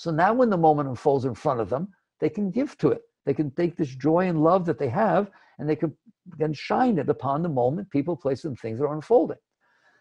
[0.00, 1.88] So now when the moment unfolds in front of them,
[2.20, 3.02] they can give to it.
[3.26, 5.94] They can take this joy and love that they have and they can
[6.38, 9.36] then shine it upon the moment, people, places, and things that are unfolding.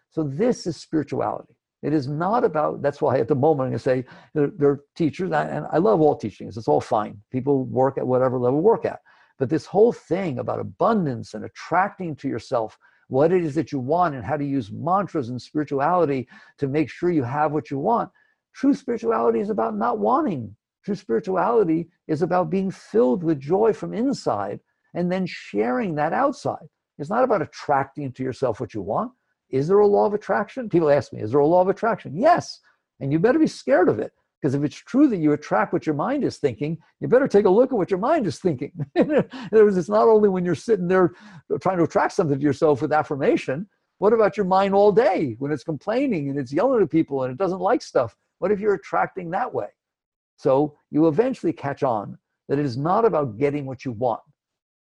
[0.09, 1.53] So this is spirituality.
[1.83, 4.79] It is not about, that's why at the moment I'm going to say they're, they're
[4.95, 7.21] teachers, and I love all teachings, it's all fine.
[7.29, 9.01] People work at whatever level work at.
[9.37, 12.77] But this whole thing about abundance and attracting to yourself
[13.09, 16.89] what it is that you want and how to use mantras and spirituality to make
[16.89, 18.09] sure you have what you want.
[18.53, 20.55] True spirituality is about not wanting.
[20.85, 24.59] True spirituality is about being filled with joy from inside
[24.93, 26.67] and then sharing that outside.
[26.97, 29.11] It's not about attracting to yourself what you want.
[29.49, 30.69] Is there a law of attraction?
[30.69, 32.15] People ask me, is there a law of attraction?
[32.15, 32.59] Yes.
[32.99, 34.11] And you better be scared of it.
[34.41, 37.45] Because if it's true that you attract what your mind is thinking, you better take
[37.45, 38.71] a look at what your mind is thinking.
[38.95, 41.13] In other words, it's not only when you're sitting there
[41.61, 43.67] trying to attract something to yourself with affirmation.
[43.97, 47.33] What about your mind all day when it's complaining and it's yelling at people and
[47.33, 48.15] it doesn't like stuff?
[48.39, 49.67] What if you're attracting that way?
[50.37, 52.17] So you eventually catch on
[52.47, 54.21] that it is not about getting what you want.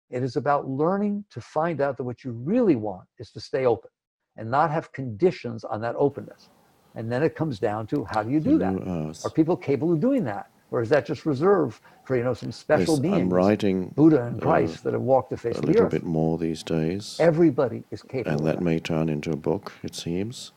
[0.09, 3.65] It is about learning to find out that what you really want is to stay
[3.65, 3.89] open
[4.37, 6.49] and not have conditions on that openness.
[6.95, 9.21] And then it comes down to how do you do that?
[9.25, 10.51] Are people capable of doing that?
[10.71, 13.17] Or is that just reserved for you know some special yes, beings?
[13.17, 15.75] I'm writing Buddha and Christ uh, that have walked the face of the earth.
[15.75, 17.17] A little bit more these days.
[17.19, 18.37] Everybody is capable.
[18.37, 20.53] And that, that may turn into a book, it seems.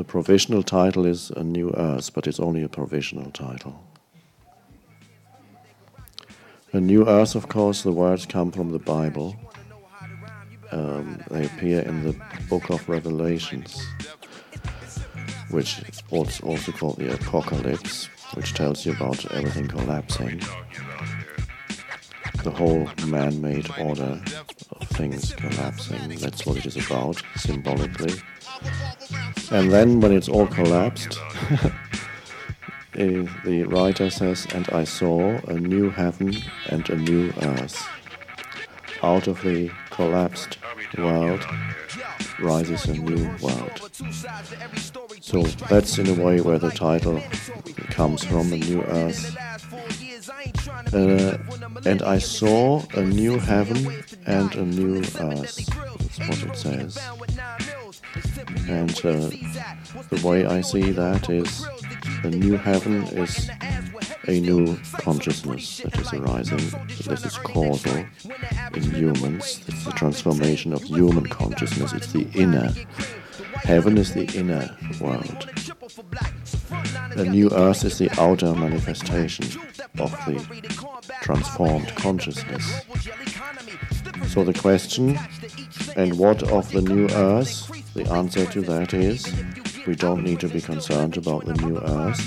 [0.00, 3.84] The provisional title is A New Earth, but it's only a provisional title.
[6.72, 9.36] A New Earth, of course, the words come from the Bible
[10.72, 12.16] um, they appear in the
[12.48, 13.86] book of Revelations,
[15.50, 20.40] which is also called the Apocalypse, which tells you about everything collapsing.
[22.42, 24.18] The whole man made order
[24.80, 26.16] of things collapsing.
[26.20, 28.14] That's what it is about, symbolically.
[29.50, 31.18] And then, when it's all collapsed,
[32.94, 36.36] eh, the writer says, And I saw a new heaven
[36.68, 37.84] and a new earth.
[39.02, 40.58] Out of the collapsed
[40.96, 41.44] world
[42.38, 43.90] rises a new world.
[45.20, 47.20] So that's in a way where the title
[47.90, 49.36] comes from, a new earth.
[50.92, 51.38] Uh,
[51.84, 55.56] and I saw a new heaven and a new earth.
[56.18, 56.98] That's what it says.
[58.68, 59.30] And uh,
[60.10, 61.66] the way I see that is
[62.22, 63.50] a new heaven is
[64.26, 66.58] a new consciousness that is arising.
[67.06, 68.04] This is causal
[68.74, 69.62] in humans.
[69.66, 71.92] It's the transformation of human consciousness.
[71.92, 72.72] It's the inner.
[73.54, 75.50] Heaven is the inner world.
[77.16, 79.46] The new earth is the outer manifestation
[79.98, 80.38] of the
[81.22, 82.82] transformed consciousness.
[84.28, 85.18] So the question,
[85.96, 87.70] and what of the new earth?
[87.94, 89.26] The answer to that is
[89.86, 92.20] we don't need to be concerned about the new earth.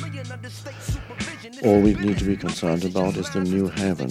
[1.63, 4.09] All we need to be concerned about is the new heaven.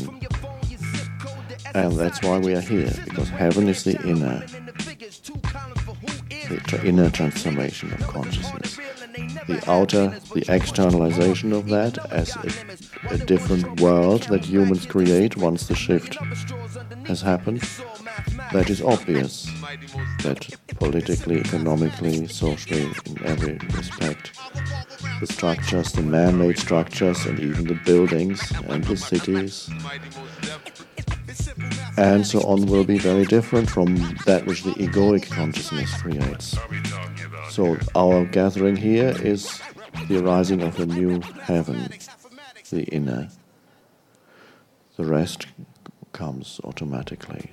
[1.75, 4.45] And that's why we are here, because heaven is the inner,
[6.49, 8.79] the inner transformation of consciousness.
[9.47, 15.67] The outer, the externalization of that as a, a different world that humans create once
[15.67, 16.17] the shift
[17.07, 17.61] has happened,
[18.53, 19.51] that is obvious.
[20.23, 24.39] That politically, economically, socially, in every respect,
[25.21, 29.71] the structures, the man made structures, and even the buildings and the cities
[31.97, 33.97] and so on will be very different from
[34.27, 36.57] that which the egoic consciousness creates.
[37.51, 39.61] So, our gathering here is
[40.09, 41.89] the arising of a new heaven,
[42.71, 43.29] the inner.
[44.97, 45.47] The rest
[46.13, 47.53] comes automatically.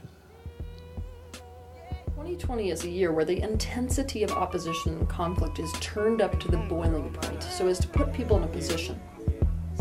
[2.30, 6.48] 2020 is a year where the intensity of opposition and conflict is turned up to
[6.48, 9.00] the boiling point so as to put people in a position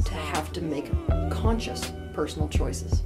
[0.02, 0.90] to have to make
[1.30, 3.02] conscious personal choices.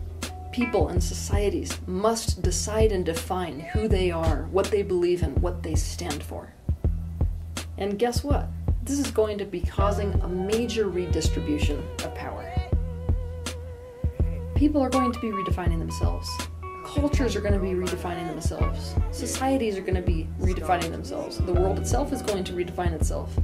[0.53, 5.63] People and societies must decide and define who they are, what they believe in, what
[5.63, 6.53] they stand for.
[7.79, 8.47] And guess what?
[8.85, 12.52] This is going to be causing a major redistribution of power.
[14.63, 16.31] People are going to be redefining themselves
[16.85, 18.95] cultures are going to be redefining themselves.
[19.11, 21.39] Societies are going to be redefining themselves.
[21.39, 23.37] The world itself is going to redefine itself.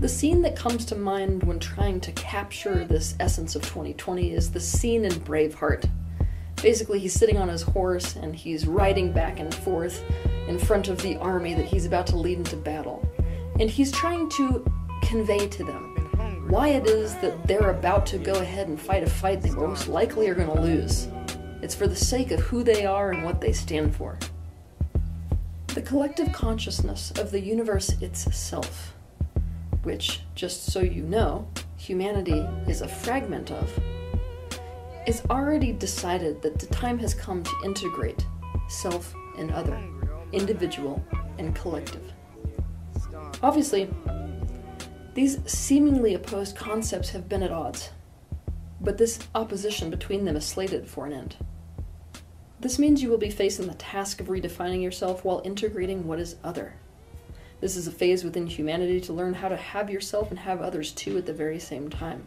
[0.00, 4.50] The scene that comes to mind when trying to capture this essence of 2020 is
[4.50, 5.88] the scene in Braveheart.
[6.60, 10.02] Basically, he's sitting on his horse and he's riding back and forth
[10.48, 13.08] in front of the army that he's about to lead into battle.
[13.60, 14.64] And he's trying to
[15.02, 15.89] convey to them
[16.50, 19.88] why it is that they're about to go ahead and fight a fight they most
[19.88, 21.08] likely are going to lose.
[21.62, 24.18] It's for the sake of who they are and what they stand for.
[25.68, 28.94] The collective consciousness of the universe itself
[29.82, 33.80] which, just so you know, humanity is a fragment of,
[35.06, 38.26] is already decided that the time has come to integrate
[38.68, 39.80] self and other,
[40.32, 41.02] individual
[41.38, 42.12] and collective.
[43.42, 43.88] Obviously,
[45.20, 47.90] these seemingly opposed concepts have been at odds,
[48.80, 51.36] but this opposition between them is slated for an end.
[52.58, 56.36] This means you will be facing the task of redefining yourself while integrating what is
[56.42, 56.72] other.
[57.60, 60.90] This is a phase within humanity to learn how to have yourself and have others
[60.90, 62.26] too at the very same time.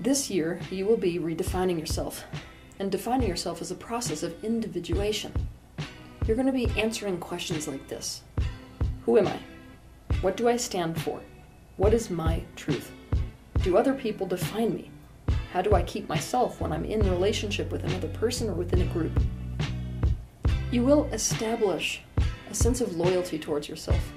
[0.00, 2.24] This year, you will be redefining yourself,
[2.78, 5.34] and defining yourself is a process of individuation.
[6.26, 8.22] You're going to be answering questions like this
[9.04, 9.38] Who am I?
[10.20, 11.20] What do I stand for?
[11.76, 12.90] What is my truth?
[13.62, 14.90] Do other people define me?
[15.52, 18.92] How do I keep myself when I'm in relationship with another person or within a
[18.92, 19.12] group?
[20.70, 22.02] You will establish
[22.50, 24.12] a sense of loyalty towards yourself.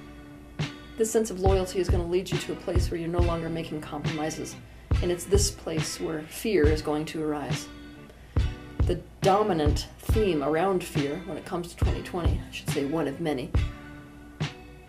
[0.97, 3.19] This sense of loyalty is going to lead you to a place where you're no
[3.19, 4.55] longer making compromises,
[5.01, 7.67] and it's this place where fear is going to arise.
[8.87, 13.21] The dominant theme around fear when it comes to 2020, I should say one of
[13.21, 13.51] many,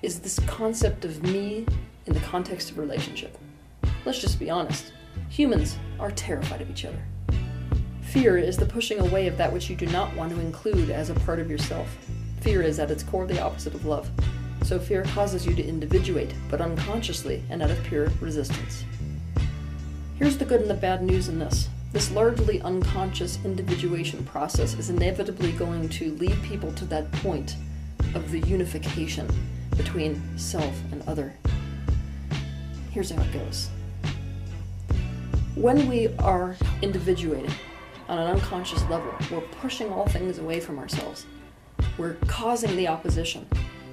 [0.03, 1.65] is this concept of me
[2.07, 3.39] in the context of relationship.
[4.05, 4.93] Let's just be honest
[5.29, 7.03] humans are terrified of each other.
[8.03, 11.09] Fear is the pushing away of that which you do not want to include as
[11.09, 11.89] a part of yourself.
[12.41, 14.11] Fear is at its core the opposite of love.
[14.65, 18.85] So fear causes you to individuate, but unconsciously and out of pure resistance.
[20.17, 21.69] Here's the good and the bad news in this.
[21.93, 27.57] This largely unconscious individuation process is inevitably going to lead people to that point
[28.15, 29.29] of the unification
[29.77, 31.35] between self and other.
[32.91, 33.71] Here's how it goes.
[35.55, 37.53] When we are individuated
[38.09, 41.27] on an unconscious level, we're pushing all things away from ourselves.
[41.99, 43.47] We're causing the opposition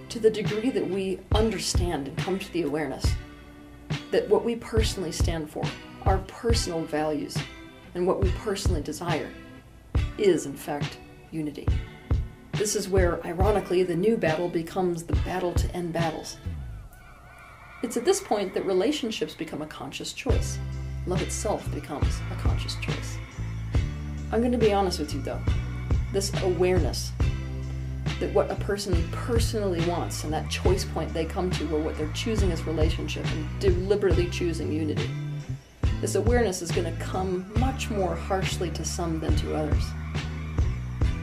[0.10, 3.06] to the degree that we understand and come to the awareness
[4.12, 5.64] that what we personally stand for,
[6.04, 7.38] our personal values,
[7.94, 9.30] and what we personally desire
[10.18, 10.98] is, in fact,
[11.32, 11.68] unity.
[12.60, 16.36] This is where, ironically, the new battle becomes the battle to end battles.
[17.84, 20.60] It's at this point that relationships become a conscious choice.
[21.08, 23.18] Love itself becomes a conscious choice.
[24.34, 25.40] I'm going to be honest with you though.
[26.12, 27.14] This awareness
[28.20, 31.98] that what a person personally wants and that choice point they come to or what
[31.98, 35.10] they're choosing is relationship and deliberately choosing unity.
[36.02, 39.84] This awareness is going to come much more harshly to some than to others.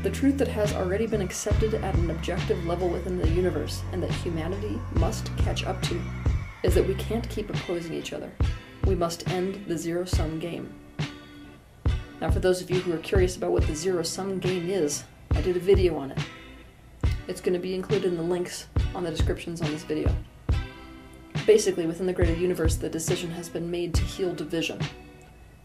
[0.06, 4.00] The truth that has already been accepted at an objective level within the universe and
[4.04, 6.00] that humanity must catch up to
[6.62, 8.30] is that we can't keep opposing each other.
[8.84, 10.72] We must end the zero sum game.
[12.20, 15.02] Now, for those of you who are curious about what the zero sum game is,
[15.32, 16.20] I did a video on it.
[17.26, 20.14] It's going to be included in the links on the descriptions on this video.
[21.46, 24.78] Basically, within the greater universe, the decision has been made to heal division.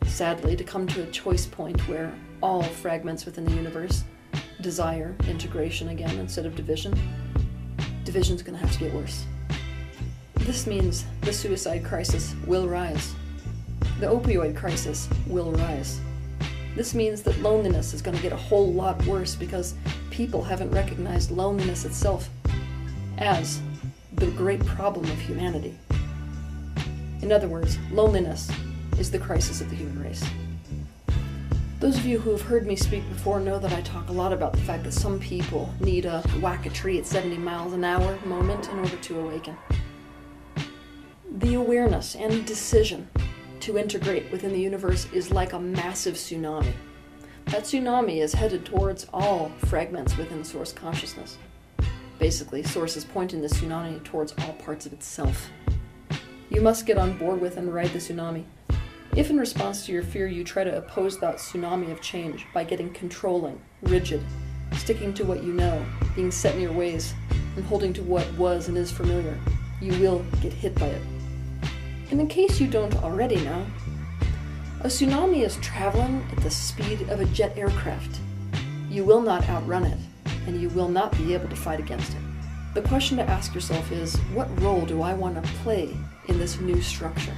[0.07, 2.11] Sadly, to come to a choice point where
[2.41, 4.03] all fragments within the universe
[4.61, 6.97] desire integration again instead of division,
[8.03, 9.25] division's going to have to get worse.
[10.35, 13.13] This means the suicide crisis will rise.
[13.99, 15.99] The opioid crisis will rise.
[16.75, 19.75] This means that loneliness is going to get a whole lot worse because
[20.09, 22.29] people haven't recognized loneliness itself
[23.17, 23.61] as
[24.15, 25.77] the great problem of humanity.
[27.21, 28.49] In other words, loneliness
[28.97, 30.23] is the crisis of the human race.
[31.81, 34.31] Those of you who have heard me speak before know that I talk a lot
[34.31, 37.83] about the fact that some people need a whack a tree at 70 miles an
[37.83, 39.57] hour moment in order to awaken
[41.41, 43.09] the awareness and decision
[43.59, 46.73] to integrate within the universe is like a massive tsunami.
[47.45, 51.37] That tsunami is headed towards all fragments within Source consciousness.
[52.19, 55.49] Basically, Source is pointing the tsunami towards all parts of itself.
[56.49, 58.43] You must get on board with and ride the tsunami.
[59.13, 62.63] If in response to your fear you try to oppose that tsunami of change by
[62.63, 64.23] getting controlling, rigid,
[64.77, 67.13] sticking to what you know, being set in your ways,
[67.57, 69.37] and holding to what was and is familiar,
[69.81, 71.01] you will get hit by it.
[72.09, 73.65] And in case you don't already know,
[74.79, 78.17] a tsunami is traveling at the speed of a jet aircraft.
[78.89, 79.99] You will not outrun it,
[80.47, 82.21] and you will not be able to fight against it.
[82.75, 85.89] The question to ask yourself is what role do I want to play
[86.29, 87.35] in this new structure?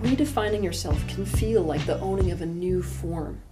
[0.00, 3.42] Redefining yourself can feel like the owning of a new form.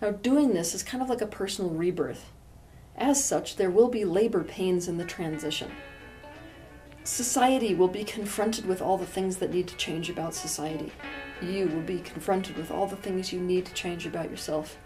[0.00, 2.32] Now, doing this is kind of like a personal rebirth.
[2.96, 5.70] As such, there will be labor pains in the transition
[7.06, 10.92] society will be confronted with all the things that need to change about society.
[11.40, 14.76] You will be confronted with all the things you need to change about yourself.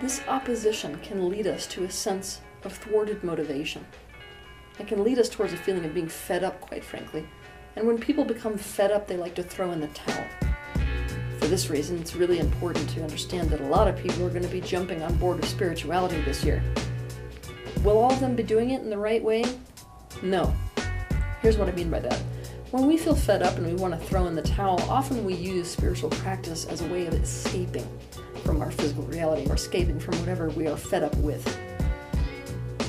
[0.00, 3.84] This opposition can lead us to a sense of thwarted motivation.
[4.78, 7.26] It can lead us towards a feeling of being fed up, quite frankly.
[7.78, 10.24] And when people become fed up, they like to throw in the towel.
[11.38, 14.42] For this reason, it's really important to understand that a lot of people are going
[14.42, 16.60] to be jumping on board with spirituality this year.
[17.84, 19.44] Will all of them be doing it in the right way?
[20.24, 20.52] No.
[21.40, 22.20] Here's what I mean by that.
[22.72, 25.34] When we feel fed up and we want to throw in the towel, often we
[25.34, 27.86] use spiritual practice as a way of escaping
[28.42, 31.46] from our physical reality or escaping from whatever we are fed up with.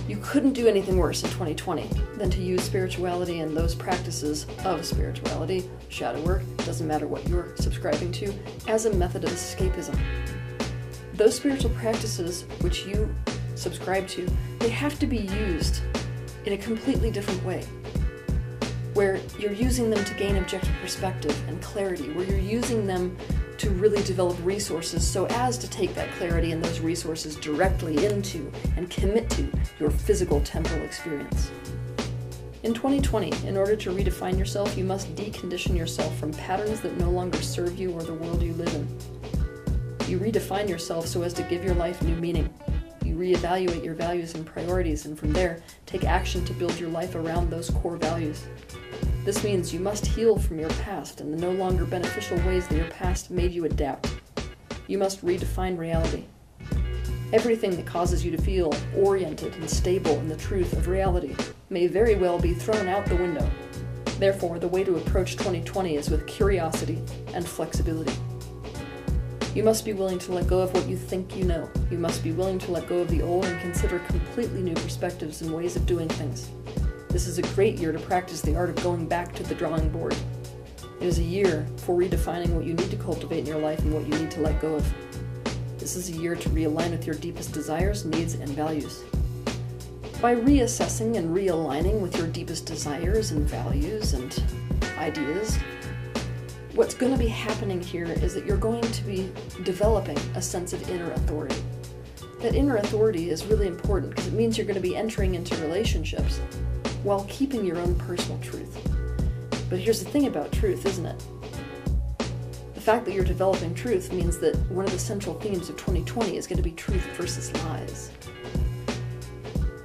[0.09, 4.83] You couldn't do anything worse in 2020 than to use spirituality and those practices of
[4.83, 8.33] spirituality, shadow work, doesn't matter what you're subscribing to,
[8.67, 9.95] as a method of escapism.
[11.13, 13.13] Those spiritual practices which you
[13.53, 15.83] subscribe to, they have to be used
[16.45, 17.63] in a completely different way.
[18.95, 23.15] Where you're using them to gain objective perspective and clarity, where you're using them
[23.59, 28.51] to really develop resources so as to take that clarity and those resources directly into
[28.77, 29.47] and commit to
[29.79, 31.51] your physical temporal experience.
[32.63, 37.09] In 2020, in order to redefine yourself, you must decondition yourself from patterns that no
[37.09, 38.87] longer serve you or the world you live in.
[40.09, 42.53] You redefine yourself so as to give your life new meaning.
[43.05, 47.15] You reevaluate your values and priorities, and from there, take action to build your life
[47.15, 48.45] around those core values.
[49.25, 52.77] This means you must heal from your past and the no longer beneficial ways that
[52.77, 54.15] your past made you adapt.
[54.87, 56.25] You must redefine reality.
[57.31, 61.35] Everything that causes you to feel oriented and stable in the truth of reality
[61.69, 63.47] may very well be thrown out the window.
[64.17, 66.99] Therefore, the way to approach 2020 is with curiosity
[67.33, 68.13] and flexibility.
[69.53, 71.69] You must be willing to let go of what you think you know.
[71.91, 75.41] You must be willing to let go of the old and consider completely new perspectives
[75.41, 76.49] and ways of doing things.
[77.09, 79.89] This is a great year to practice the art of going back to the drawing
[79.89, 80.15] board.
[81.01, 83.91] It is a year for redefining what you need to cultivate in your life and
[83.91, 84.93] what you need to let go of.
[85.79, 89.01] This is a year to realign with your deepest desires, needs, and values.
[90.21, 94.43] By reassessing and realigning with your deepest desires and values and
[94.99, 95.57] ideas,
[96.75, 99.31] what's going to be happening here is that you're going to be
[99.63, 101.63] developing a sense of inner authority.
[102.41, 105.55] That inner authority is really important because it means you're going to be entering into
[105.57, 106.39] relationships
[107.03, 108.77] while keeping your own personal truth.
[109.69, 111.23] But here's the thing about truth, isn't it?
[112.73, 116.37] The fact that you're developing truth means that one of the central themes of 2020
[116.37, 118.11] is going to be truth versus lies.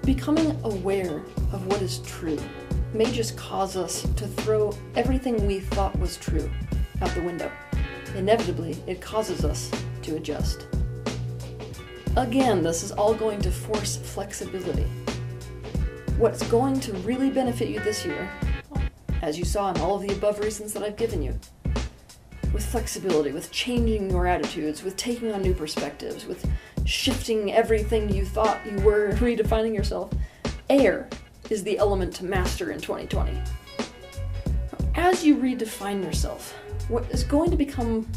[0.05, 1.19] Becoming aware
[1.53, 2.39] of what is true
[2.93, 6.51] may just cause us to throw everything we thought was true
[7.03, 7.51] out the window.
[8.15, 9.71] Inevitably, it causes us
[10.03, 10.67] to adjust.
[12.17, 14.87] Again, this is all going to force flexibility
[16.19, 18.31] what's going to really benefit you this year,
[19.23, 21.39] as you saw in all of the above reasons that I've given you,
[22.53, 26.49] with flexibility, with changing your attitudes, with taking on new perspectives, with
[26.85, 30.13] shifting everything you thought you were, redefining yourself,
[30.71, 31.09] air
[31.51, 33.37] is the element to master in 2020.
[34.95, 36.53] As you redefine yourself,
[36.89, 38.09] what is going to become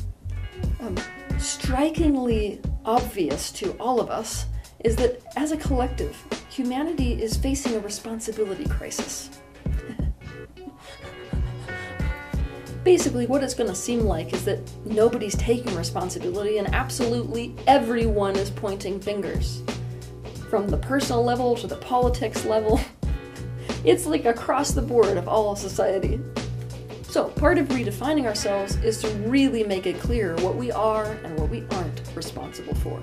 [0.81, 0.95] um,
[1.39, 4.45] strikingly obvious to all of us
[4.81, 6.15] is that as a collective,
[6.49, 9.29] humanity is facing a responsibility crisis.
[12.83, 18.35] Basically, what it's going to seem like is that nobody's taking responsibility and absolutely everyone
[18.35, 19.61] is pointing fingers.
[20.49, 22.79] From the personal level to the politics level.
[23.83, 26.19] It's like across the board of all society.
[27.03, 31.39] So, part of redefining ourselves is to really make it clear what we are and
[31.39, 33.01] what we aren't responsible for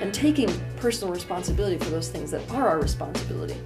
[0.00, 3.56] and taking personal responsibility for those things that are our responsibility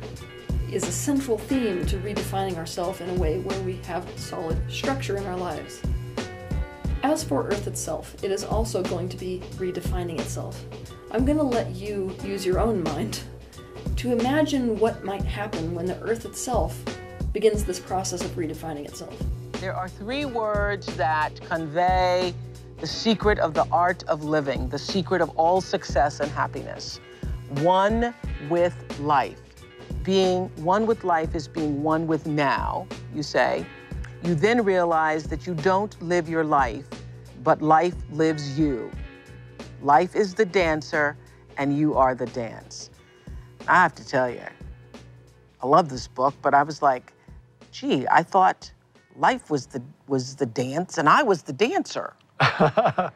[0.70, 5.16] is a central theme to redefining ourselves in a way where we have solid structure
[5.16, 5.82] in our lives.
[7.02, 10.62] As for Earth itself, it is also going to be redefining itself.
[11.10, 13.20] I'm going to let you use your own mind
[13.96, 16.78] to imagine what might happen when the Earth itself
[17.32, 19.16] begins this process of redefining itself.
[19.54, 22.32] There are three words that convey
[22.80, 26.99] the secret of the art of living, the secret of all success and happiness.
[27.60, 28.14] One
[28.49, 29.40] with life.
[30.02, 33.66] Being one with life is being one with now, you say.
[34.25, 36.87] You then realize that you don't live your life,
[37.42, 38.90] but life lives you.
[39.82, 41.18] Life is the dancer,
[41.58, 42.90] and you are the dance.
[43.68, 44.40] I have to tell you,
[45.62, 47.12] I love this book, but I was like,
[47.72, 48.72] gee, I thought
[49.16, 52.14] life was the was the dance and I was the dancer.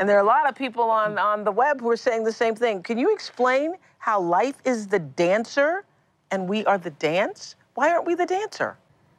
[0.00, 2.32] and there are a lot of people on, on the web who are saying the
[2.32, 2.82] same thing.
[2.82, 5.84] Can you explain how life is the dancer
[6.30, 7.56] and we are the dance?
[7.74, 8.76] Why aren't we the dancer?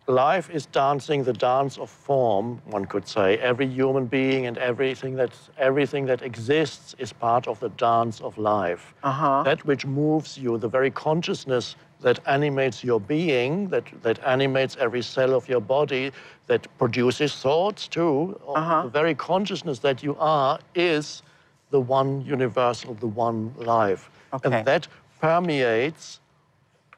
[0.07, 3.39] Life is dancing the dance of form, one could say.
[3.39, 8.37] Every human being and everything, that's, everything that exists is part of the dance of
[8.37, 8.93] life.
[9.01, 9.41] Uh-huh.
[9.41, 15.01] That which moves you, the very consciousness that animates your being, that, that animates every
[15.01, 16.11] cell of your body,
[16.47, 18.39] that produces thoughts too.
[18.47, 18.83] Uh-huh.
[18.83, 21.23] The very consciousness that you are is
[21.71, 24.09] the one universal, the one life.
[24.33, 24.57] Okay.
[24.57, 24.87] And that
[25.19, 26.19] permeates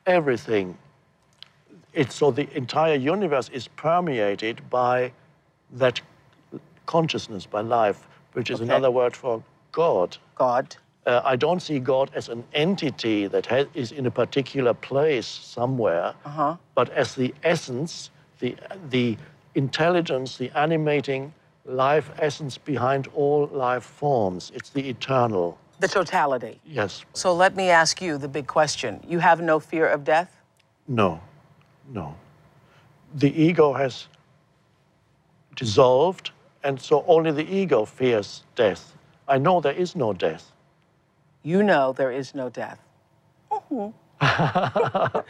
[0.06, 0.78] everything.
[1.94, 5.12] It's so the entire universe is permeated by
[5.74, 6.02] that
[6.86, 8.70] consciousness, by life, which is Okay.
[8.70, 10.18] another word for God.
[10.36, 10.76] God.
[11.08, 15.26] Uh, I don't see God as an entity that ha- is in a particular place
[15.26, 16.58] somewhere, Uh-huh.
[16.76, 18.56] but as the essence, the,
[18.90, 19.18] the
[19.56, 21.34] intelligence, the animating
[21.66, 24.52] life essence behind all life forms.
[24.54, 25.58] It's the eternal.
[25.80, 26.60] The totality.
[26.66, 27.06] Yes.
[27.14, 29.00] So let me ask you the big question.
[29.08, 30.42] You have no fear of death?
[30.90, 31.22] No.
[31.94, 32.16] No.
[33.16, 34.08] The ego has
[35.56, 36.32] dissolved,
[36.64, 38.94] and so only the ego fears death.
[39.30, 40.52] I know there is no death.
[41.48, 42.80] You know there is no death.
[43.50, 43.94] Mhm.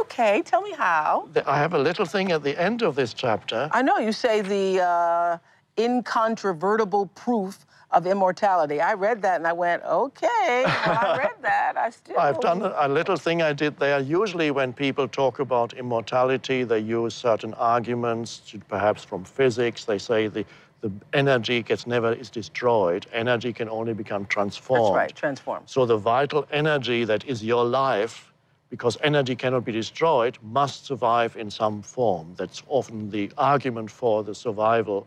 [0.00, 1.30] okay, tell me how.
[1.46, 3.70] I have a little thing at the end of this chapter.
[3.72, 5.38] I know you say the uh,
[5.78, 8.82] incontrovertible proof of immortality.
[8.82, 11.78] I read that and I went, okay, well, I read that.
[11.78, 12.18] I still.
[12.18, 13.98] I've done a, a little thing I did there.
[14.00, 19.86] Usually, when people talk about immortality, they use certain arguments, perhaps from physics.
[19.86, 20.44] They say the,
[20.82, 23.06] the energy gets never is destroyed.
[23.12, 24.84] Energy can only become transformed.
[24.86, 25.62] That's right, transform.
[25.66, 28.32] So the vital energy that is your life,
[28.68, 32.34] because energy cannot be destroyed, must survive in some form.
[32.36, 35.06] That's often the argument for the survival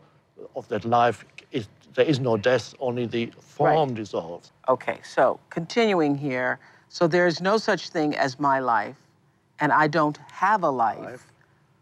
[0.54, 1.24] of that life.
[1.52, 4.52] Is, there is no death, only the form dissolves.
[4.68, 6.58] Okay, so continuing here.
[6.88, 8.96] So there's no such thing as my life,
[9.60, 10.98] and I don't have a life.
[10.98, 11.26] Life.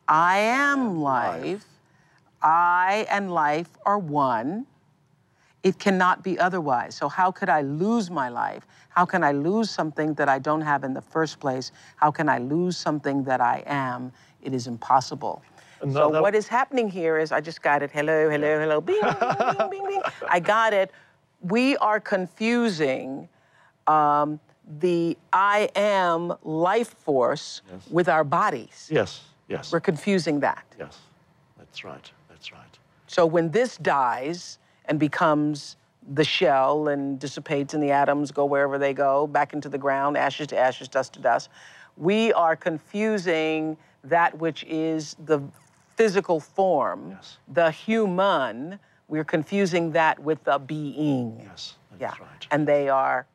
[0.09, 1.65] I am life.
[2.45, 4.67] I and life are one.
[5.63, 6.95] It cannot be otherwise.
[6.95, 8.67] So, how could I lose my life?
[8.91, 11.73] How can I lose something that I don't have in the first place?
[11.97, 14.13] How can I lose something that I am?
[14.43, 15.43] It is impossible.
[15.81, 17.91] So, Another- what is happening here is I just got it.
[17.91, 18.81] Hello, hello, hello.
[18.83, 20.03] Bing, bing, bing, bing, bing.
[20.29, 20.93] I got it.
[21.41, 23.29] We are confusing
[23.87, 24.39] um,
[24.81, 28.89] the I am life force with our bodies.
[28.93, 30.65] Yes, yes, We're confusing that.
[30.79, 30.99] yes.
[31.59, 32.11] That's right.
[33.15, 33.23] That's right.
[33.23, 35.77] So when this dies and becomes
[36.15, 40.17] the shell and dissipates and the atoms go wherever they go, back into the ground,
[40.17, 41.49] ashes to ashes, dust to dust,
[41.97, 45.41] we are confusing that which is the
[45.97, 47.39] physical form, Yes.
[47.49, 51.41] the human, we're confusing that with the being.
[51.43, 52.25] Yes, that's yeah.
[52.25, 52.47] right.
[52.51, 53.27] And they are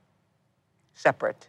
[0.94, 1.48] separate.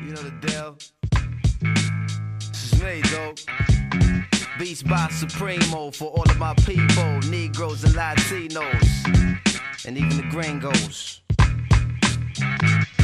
[0.00, 0.78] You know the deal.
[2.52, 3.38] This is me, dog.
[4.58, 11.20] Beats by Supremo for all of my people, Negroes and Latinos, and even the gringos.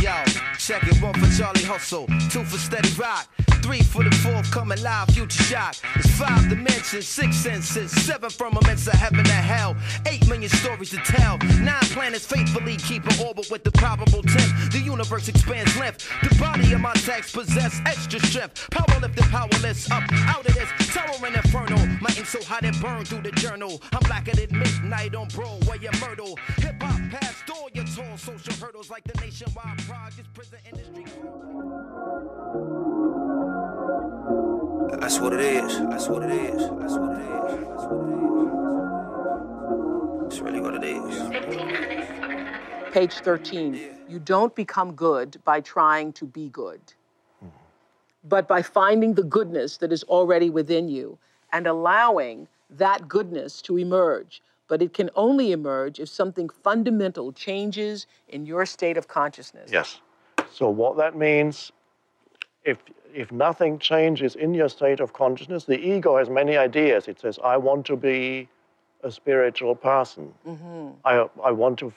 [0.00, 0.14] Yo,
[0.58, 1.02] check it.
[1.02, 3.28] One for Charlie Hustle, two for Steady Rock,
[3.62, 5.76] three for the fourth coming live, future shock.
[5.94, 10.96] It's five dimensions, six senses, seven firmaments of heaven and hell, eight million stories to
[10.98, 11.38] tell.
[11.60, 14.72] Nine planets faithfully keep an orbit with the probable tenth.
[14.72, 16.08] The universe expands length.
[16.22, 18.68] The body of my text possess extra strength.
[18.70, 21.76] Power lifted, powerless, up out of this terror and inferno.
[22.00, 23.80] My ink so hot it burned through the journal.
[23.92, 26.36] I'm blacker than midnight on Broadway and Myrtle.
[26.58, 31.04] Hip hop past all your tall social hurdles like the nationwide projects, prison industry.
[35.00, 35.78] That's what it is.
[35.78, 36.68] That's what it is.
[36.78, 37.68] That's what it is.
[37.68, 38.12] That's what it
[40.20, 40.26] is.
[40.26, 42.92] It's really what it is.
[42.92, 43.80] Page 13.
[44.08, 46.80] You don't become good by trying to be good,
[48.28, 51.16] but by finding the goodness that is already within you
[51.52, 54.42] and allowing that goodness to emerge.
[54.68, 59.70] But it can only emerge if something fundamental changes in your state of consciousness.
[59.72, 60.00] Yes.
[60.50, 61.72] So what that means,
[62.64, 62.78] if
[63.14, 67.08] if nothing changes in your state of consciousness, the ego has many ideas.
[67.08, 68.48] It says, "I want to be
[69.02, 70.32] a spiritual person.
[70.46, 70.88] Mm-hmm.
[71.04, 71.92] I I want to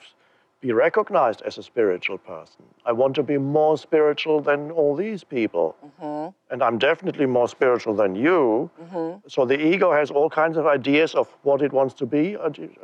[0.60, 2.64] be recognized as a spiritual person.
[2.84, 6.34] I want to be more spiritual than all these people, mm-hmm.
[6.50, 9.28] and I'm definitely more spiritual than you." Mm-hmm.
[9.28, 12.36] So the ego has all kinds of ideas of what it wants to be.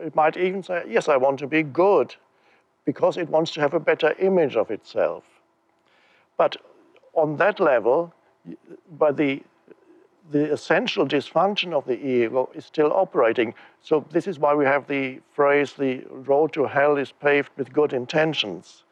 [0.07, 2.17] It might even say, "Yes, I want to be good."
[2.85, 5.25] because it wants to have a better image of itself.
[6.37, 6.57] But
[7.15, 8.15] on that level,
[8.99, 9.43] but the,
[10.31, 13.55] the essential dysfunction of the ego is still operating.
[13.81, 17.73] So this is why we have the phrase, the road to hell is paved with
[17.73, 18.85] good intentions.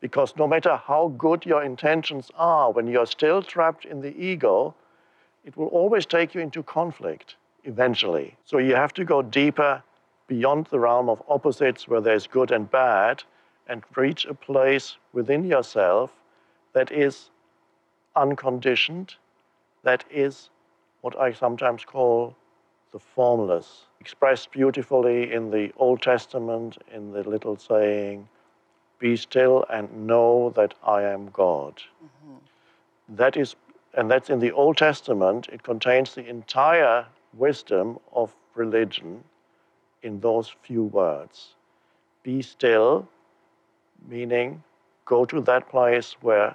[0.00, 4.74] Because no matter how good your intentions are, when you're still trapped in the ego,
[5.44, 8.36] it will always take you into conflict eventually.
[8.44, 9.82] So you have to go deeper
[10.26, 13.22] beyond the realm of opposites where there's good and bad
[13.68, 16.12] and reach a place within yourself
[16.72, 17.30] that is
[18.16, 19.14] unconditioned,
[19.82, 20.50] that is
[21.00, 22.36] what I sometimes call
[22.92, 28.28] the formless, expressed beautifully in the Old Testament in the little saying,
[28.98, 31.82] Be still and know that I am God.
[32.04, 33.16] Mm-hmm.
[33.16, 33.56] That is,
[33.94, 39.24] and that's in the Old Testament, it contains the entire wisdom of religion
[40.02, 41.54] in those few words.
[42.22, 43.08] Be still,
[44.08, 44.62] meaning
[45.04, 46.54] go to that place where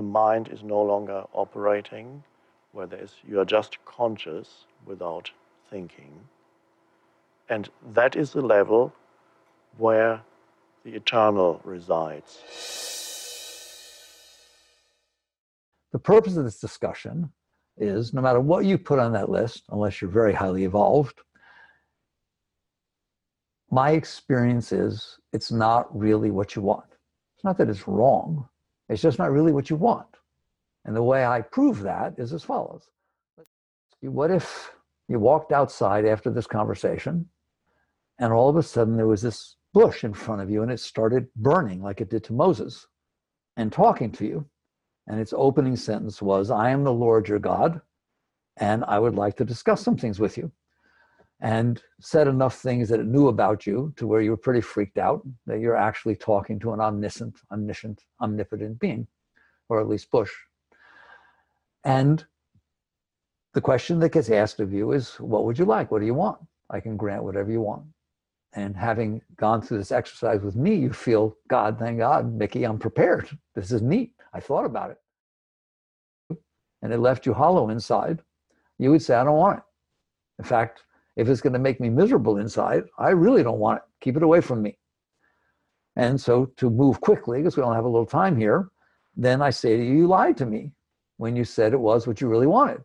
[0.00, 2.24] the mind is no longer operating,
[2.72, 5.30] where there's, you are just conscious without
[5.68, 6.10] thinking.
[7.50, 8.94] And that is the level
[9.76, 10.22] where
[10.84, 12.38] the eternal resides.
[15.92, 17.30] The purpose of this discussion
[17.76, 21.20] is no matter what you put on that list, unless you're very highly evolved,
[23.70, 26.90] my experience is it's not really what you want.
[27.34, 28.48] It's not that it's wrong,
[28.90, 30.08] it's just not really what you want.
[30.84, 32.88] And the way I prove that is as follows
[34.02, 34.72] What if
[35.08, 37.26] you walked outside after this conversation
[38.18, 40.80] and all of a sudden there was this bush in front of you and it
[40.80, 42.86] started burning like it did to Moses
[43.56, 44.44] and talking to you?
[45.06, 47.80] And its opening sentence was, I am the Lord your God,
[48.58, 50.52] and I would like to discuss some things with you
[51.40, 54.98] and said enough things that it knew about you to where you were pretty freaked
[54.98, 59.06] out that you're actually talking to an omniscient, omniscient, omnipotent being,
[59.68, 60.30] or at least Bush.
[61.84, 62.24] And
[63.54, 65.90] the question that gets asked of you is, what would you like?
[65.90, 66.38] What do you want?
[66.68, 67.84] I can grant whatever you want.
[68.52, 72.78] And having gone through this exercise with me, you feel, God, thank God, Mickey, I'm
[72.78, 73.30] prepared.
[73.54, 74.12] This is neat.
[74.34, 76.36] I thought about it.
[76.82, 78.22] And it left you hollow inside.
[78.78, 79.64] You would say, I don't want it.
[80.38, 80.82] In fact,
[81.20, 83.84] if it's going to make me miserable inside, I really don't want it.
[84.00, 84.78] Keep it away from me.
[85.96, 88.70] And so to move quickly, because we only have a little time here,
[89.16, 90.72] then I say to you, you lied to me
[91.18, 92.80] when you said it was what you really wanted.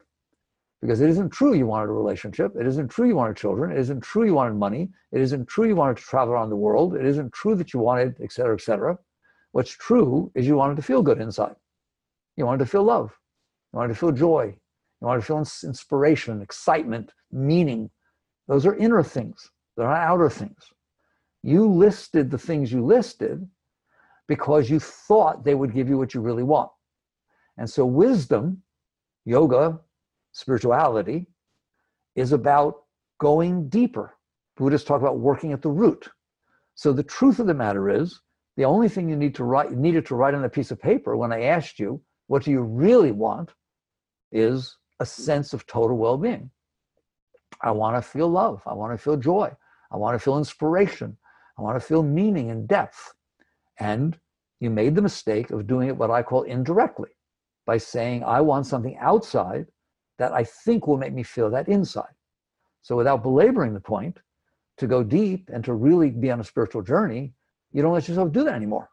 [0.82, 2.52] Because it isn't true you wanted a relationship.
[2.60, 3.72] It isn't true you wanted children.
[3.72, 4.90] It isn't true you wanted money.
[5.14, 6.96] It isn't true you wanted to travel around the world.
[6.96, 8.98] It isn't true that you wanted, et cetera, et cetera.
[9.54, 11.56] What's true is you wanted to feel good inside.
[12.36, 13.18] You wanted to feel love.
[13.72, 14.46] You wanted to feel joy.
[15.00, 17.90] You wanted to feel inspiration, excitement, meaning,
[18.48, 20.72] those are inner things, they're not outer things.
[21.44, 23.48] You listed the things you listed
[24.28, 26.72] because you thought they would give you what you really want.
[27.58, 28.62] And so, wisdom,
[29.26, 29.80] yoga,
[30.32, 31.28] spirituality
[32.16, 32.84] is about
[33.20, 34.16] going deeper.
[34.58, 36.10] Buddhists talk about working at the root.
[36.76, 38.22] So, the truth of the matter is,
[38.58, 41.16] the only thing you need to write, needed to write on a piece of paper
[41.16, 43.52] when I asked you, what do you really want,
[44.32, 46.50] is a sense of total well being.
[47.66, 48.62] I want to feel love.
[48.66, 49.52] I want to feel joy.
[49.92, 51.18] I want to feel inspiration.
[51.58, 53.14] I want to feel meaning and depth.
[53.80, 54.18] And
[54.60, 57.10] you made the mistake of doing it what I call indirectly
[57.66, 59.66] by saying, I want something outside
[60.20, 62.14] that I think will make me feel that inside.
[62.84, 64.20] So, without belaboring the point,
[64.78, 67.34] to go deep and to really be on a spiritual journey,
[67.72, 68.90] you don't let yourself do that anymore.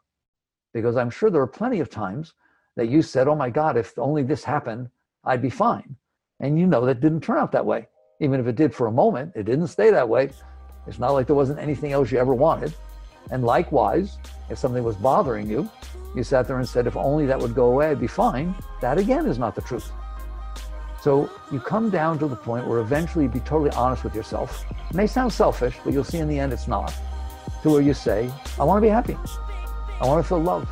[0.73, 2.33] Because I'm sure there are plenty of times
[2.75, 4.89] that you said, Oh my God, if only this happened,
[5.23, 5.95] I'd be fine.
[6.39, 7.87] And you know that didn't turn out that way.
[8.23, 10.29] Even if it did for a moment, it didn't stay that way.
[10.87, 12.73] It's not like there wasn't anything else you ever wanted.
[13.31, 14.17] And likewise,
[14.49, 15.69] if something was bothering you,
[16.15, 18.55] you sat there and said, if only that would go away, I'd be fine.
[18.79, 19.91] That again is not the truth.
[21.01, 24.63] So you come down to the point where eventually you be totally honest with yourself.
[24.89, 26.95] It may sound selfish, but you'll see in the end it's not.
[27.63, 29.17] To where you say, I want to be happy.
[29.99, 30.69] I want to feel love.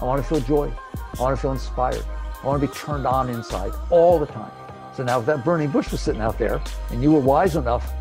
[0.00, 0.72] I want to feel joy.
[1.18, 2.02] I want to feel inspired.
[2.42, 4.50] I want to be turned on inside all the time.
[4.96, 6.58] So now if that burning bush was sitting out there
[6.90, 7.92] and you were wise enough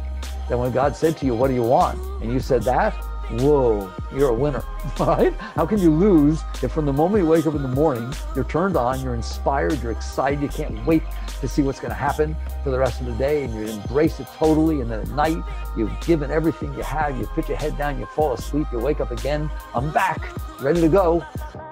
[0.47, 1.99] that when God said to you, what do you want?
[2.21, 2.93] And you said that,
[3.31, 4.63] whoa, you're a winner,
[4.99, 5.33] right?
[5.33, 8.45] How can you lose if from the moment you wake up in the morning, you're
[8.45, 11.03] turned on, you're inspired, you're excited, you can't wait
[11.41, 14.21] to see what's going to happen for the rest of the day and you embrace
[14.21, 14.79] it totally.
[14.79, 15.43] And then at night,
[15.75, 19.01] you've given everything you have, you put your head down, you fall asleep, you wake
[19.01, 20.21] up again, I'm back,
[20.61, 21.25] ready to go.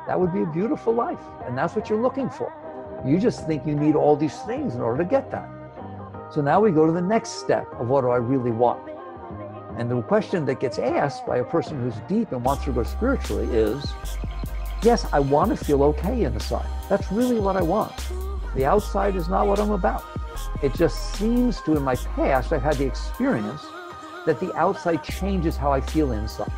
[0.06, 1.20] That would be a beautiful life.
[1.46, 2.52] And that's what you're looking for.
[3.06, 5.50] You just think you need all these things in order to get that.
[6.32, 8.90] So now we go to the next step of what do I really want?
[9.78, 12.84] And the question that gets asked by a person who's deep and wants to go
[12.84, 13.92] spiritually is
[14.84, 16.66] yes, I want to feel okay inside.
[16.90, 17.94] That's really what I want.
[18.56, 20.04] The outside is not what I'm about.
[20.62, 23.62] It just seems to, in my past, I've had the experience
[24.26, 26.52] that the outside changes how I feel inside.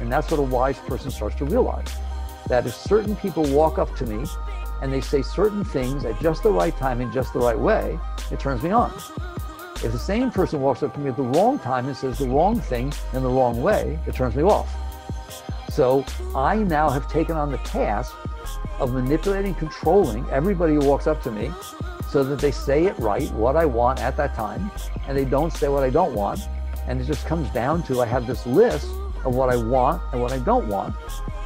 [0.00, 1.88] And that's what a wise person starts to realize.
[2.48, 4.26] That if certain people walk up to me
[4.82, 7.98] and they say certain things at just the right time in just the right way,
[8.30, 8.92] it turns me on.
[9.84, 12.28] If the same person walks up to me at the wrong time and says the
[12.28, 14.74] wrong thing in the wrong way, it turns me off.
[15.70, 18.14] So I now have taken on the task
[18.80, 21.50] of manipulating, controlling everybody who walks up to me
[22.10, 24.70] so that they say it right, what I want at that time,
[25.06, 26.40] and they don't say what I don't want.
[26.86, 28.88] And it just comes down to I have this list
[29.24, 30.94] of what I want and what I don't want.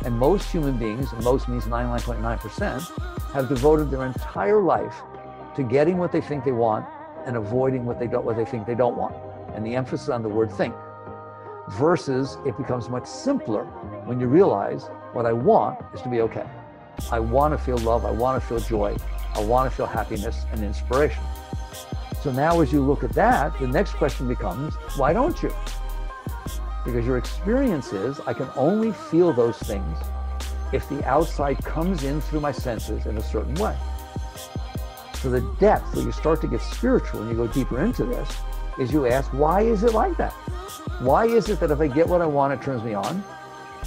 [0.04, 5.02] And most human beings, and most means 99.9%, have devoted their entire life
[5.56, 6.86] to getting what they think they want
[7.26, 9.14] and avoiding what they don't what they think they don't want.
[9.54, 10.74] And the emphasis on the word think.
[11.72, 13.64] Versus it becomes much simpler
[14.04, 16.46] when you realize what I want is to be okay.
[17.12, 18.96] I want to feel love, I want to feel joy,
[19.34, 21.22] I want to feel happiness and inspiration.
[22.22, 25.54] So now as you look at that, the next question becomes, why don't you?
[26.84, 29.98] Because your experience is I can only feel those things
[30.72, 33.76] if the outside comes in through my senses in a certain way.
[35.14, 38.34] So the depth where you start to get spiritual and you go deeper into this
[38.78, 40.32] is you ask, why is it like that?
[41.00, 43.22] Why is it that if I get what I want, it turns me on?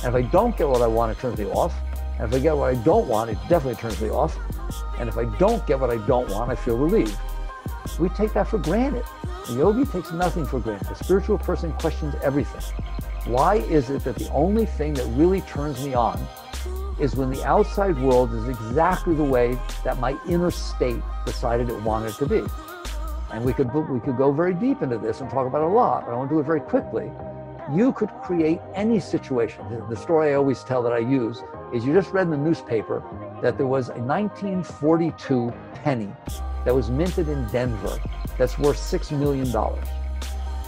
[0.03, 1.73] And if I don't get what I want, it turns me off?
[2.19, 4.37] And if I get what I don't want, it definitely turns me off.
[4.99, 7.17] And if I don't get what I don't want, I feel relieved.
[7.99, 9.05] We take that for granted.
[9.47, 10.87] The yogi takes nothing for granted.
[10.87, 12.61] The spiritual person questions everything.
[13.25, 16.25] Why is it that the only thing that really turns me on
[16.97, 21.81] is when the outside world is exactly the way that my inner state decided it
[21.81, 22.41] wanted to be?
[23.33, 26.05] And we could we could go very deep into this and talk about a lot,
[26.05, 27.11] but I want to do it very quickly.
[27.73, 29.65] You could create any situation.
[29.89, 33.03] The story I always tell that I use is you just read in the newspaper
[33.41, 35.53] that there was a 1942
[35.83, 36.13] penny
[36.63, 37.99] that was minted in Denver
[38.37, 39.47] that's worth $6 million.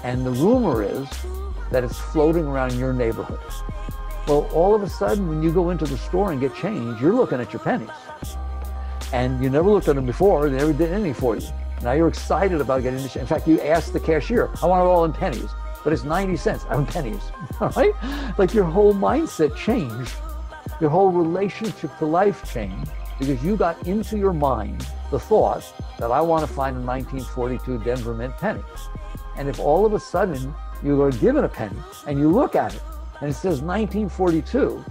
[0.03, 1.07] And the rumor is
[1.71, 3.39] that it's floating around your neighborhood.
[4.27, 7.13] Well, all of a sudden, when you go into the store and get change, you're
[7.13, 7.89] looking at your pennies.
[9.13, 11.47] And you never looked at them before, they never did anything for you.
[11.81, 13.15] Now you're excited about getting this.
[13.15, 15.49] In fact, you ask the cashier, I want it all in pennies,
[15.83, 16.65] but it's 90 cents.
[16.69, 17.21] I'm pennies.
[17.61, 17.93] All right?
[18.37, 20.13] Like your whole mindset changed.
[20.81, 25.63] Your whole relationship to life changed because you got into your mind the thought
[25.97, 28.61] that I want to find a 1942 Denver Mint penny.
[29.37, 32.75] And if all of a sudden you are given a penny and you look at
[32.75, 32.81] it
[33.21, 34.83] and it says 1942,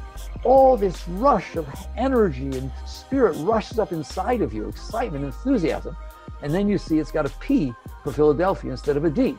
[0.43, 5.95] all this rush of energy and spirit rushes up inside of you, excitement, enthusiasm.
[6.41, 9.37] And then you see it's got a P for Philadelphia instead of a D.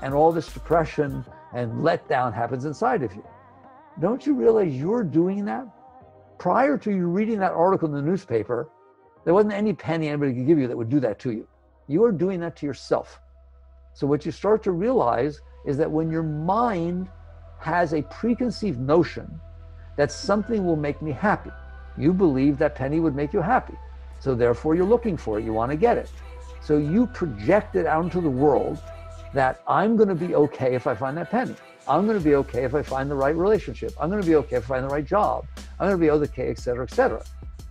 [0.00, 3.26] And all this depression and letdown happens inside of you.
[4.00, 5.66] Don't you realize you're doing that?
[6.38, 8.70] Prior to you reading that article in the newspaper,
[9.24, 11.46] there wasn't any penny anybody could give you that would do that to you.
[11.88, 13.20] You are doing that to yourself.
[13.92, 17.08] So what you start to realize is that when your mind
[17.58, 19.40] has a preconceived notion
[19.96, 21.50] that something will make me happy,
[21.98, 23.74] you believe that penny would make you happy.
[24.20, 26.10] So therefore you're looking for it, you want to get it.
[26.62, 28.80] So you project it out into the world
[29.34, 31.54] that I'm going to be okay if I find that penny.
[31.88, 33.92] I'm going to be okay if I find the right relationship.
[34.00, 35.46] I'm going to be okay if I find the right job.
[35.78, 37.24] I'm going to be okay, et cetera, et cetera.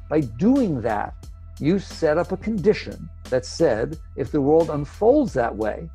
[0.10, 1.14] By doing that,
[1.60, 5.90] you set up a condition that said, if the world unfolds that way,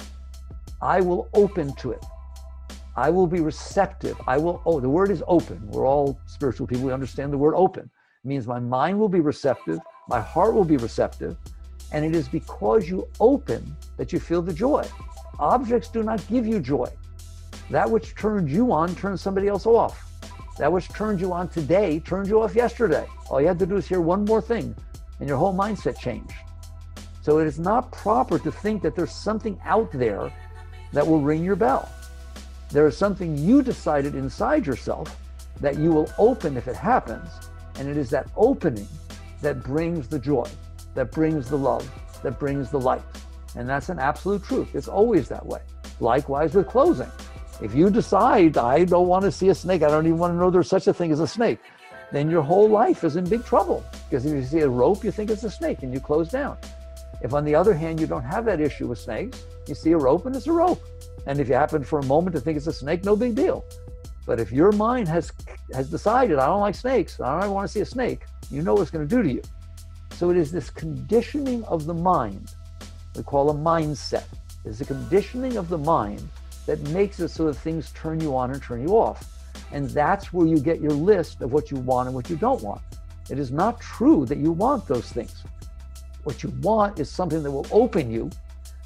[0.82, 2.04] I will open to it.
[2.96, 4.20] I will be receptive.
[4.26, 5.60] I will, oh, the word is open.
[5.70, 6.84] We're all spiritual people.
[6.84, 7.84] We understand the word open.
[8.24, 11.36] It means my mind will be receptive, my heart will be receptive,
[11.92, 14.86] and it is because you open that you feel the joy.
[15.38, 16.88] Objects do not give you joy.
[17.70, 20.10] That which turned you on turns somebody else off.
[20.58, 23.06] That which turned you on today turned you off yesterday.
[23.28, 24.74] All you had to do is hear one more thing,
[25.20, 26.34] and your whole mindset changed.
[27.22, 30.32] So it is not proper to think that there's something out there
[30.92, 31.90] that will ring your bell.
[32.70, 35.16] There is something you decided inside yourself
[35.60, 37.28] that you will open if it happens,
[37.76, 38.88] and it is that opening
[39.40, 40.48] that brings the joy
[40.94, 41.88] that brings the love,
[42.22, 43.02] that brings the light.
[43.56, 44.74] And that's an absolute truth.
[44.74, 45.60] It's always that way.
[46.00, 47.10] Likewise with closing.
[47.62, 50.36] If you decide, I don't want to see a snake, I don't even want to
[50.36, 51.58] know there's such a thing as a snake,
[52.12, 53.84] then your whole life is in big trouble.
[54.08, 56.56] Because if you see a rope, you think it's a snake and you close down.
[57.22, 59.96] If, on the other hand, you don't have that issue with snakes, you see a
[59.96, 60.82] rope and it's a rope.
[61.26, 63.64] And if you happen for a moment to think it's a snake, no big deal.
[64.26, 65.32] But if your mind has
[65.72, 68.74] has decided, I don't like snakes, I don't want to see a snake, you know
[68.74, 69.42] what it's going to do to you.
[70.12, 72.54] So it is this conditioning of the mind,
[73.16, 74.24] we call a mindset.
[74.64, 76.26] It's a conditioning of the mind
[76.66, 79.33] that makes it so that things turn you on and turn you off.
[79.72, 82.62] And that's where you get your list of what you want and what you don't
[82.62, 82.80] want.
[83.30, 85.44] It is not true that you want those things.
[86.24, 88.30] What you want is something that will open you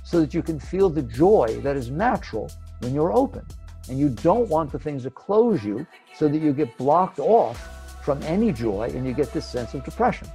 [0.04, 2.50] so that you can feel the joy that is natural
[2.80, 3.44] when you're open.
[3.88, 8.04] And you don't want the things to close you so that you get blocked off
[8.04, 10.28] from any joy and you get this sense of depression.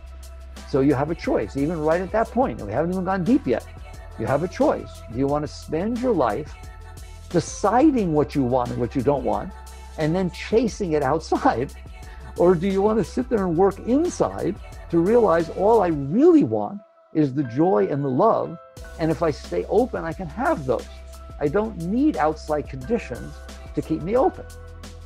[0.69, 2.60] So you have a choice, even right at that point.
[2.60, 3.65] And we haven't even gone deep yet.
[4.19, 5.02] You have a choice.
[5.12, 6.56] Do you want to spend your life
[7.30, 9.52] deciding what you want and what you don't want,
[9.97, 11.73] and then chasing it outside
[12.38, 14.56] Or do you want to sit there and work inside
[14.89, 16.82] to realize all I really want
[17.13, 18.58] is the joy and the love?
[18.99, 20.88] And if I stay open, I can have those.
[21.39, 23.34] I don't need outside conditions
[23.75, 24.45] to keep me open.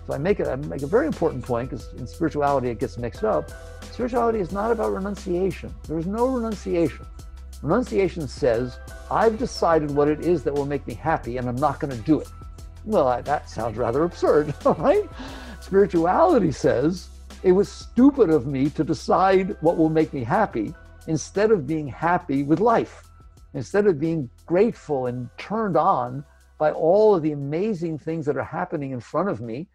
[0.05, 2.97] So I make, a, I make a very important point because in spirituality it gets
[2.97, 3.51] mixed up.
[3.91, 5.73] Spirituality is not about renunciation.
[5.87, 7.05] There's no renunciation.
[7.61, 8.79] Renunciation says,
[9.11, 12.01] I've decided what it is that will make me happy and I'm not going to
[12.03, 12.29] do it.
[12.87, 15.09] Well, that sounds rather absurd, right?
[15.59, 17.09] Spirituality says,
[17.43, 20.73] it was stupid of me to decide what will make me happy
[21.07, 23.03] instead of being happy with life,
[23.53, 26.23] instead of being grateful and turned on
[26.57, 29.67] by all of the amazing things that are happening in front of me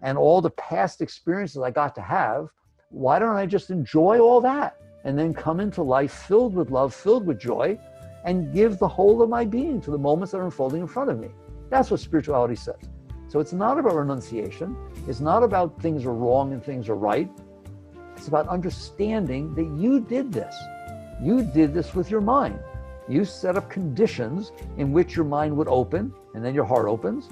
[0.00, 2.48] and all the past experiences I got to have,
[2.88, 6.94] why don't I just enjoy all that and then come into life filled with love,
[6.94, 7.78] filled with joy,
[8.24, 11.10] and give the whole of my being to the moments that are unfolding in front
[11.10, 11.28] of me?
[11.74, 12.76] That's what spirituality says.
[13.26, 14.76] So it's not about renunciation.
[15.08, 17.28] It's not about things are wrong and things are right.
[18.16, 20.54] It's about understanding that you did this.
[21.20, 22.60] You did this with your mind.
[23.08, 27.28] You set up conditions in which your mind would open and then your heart opens,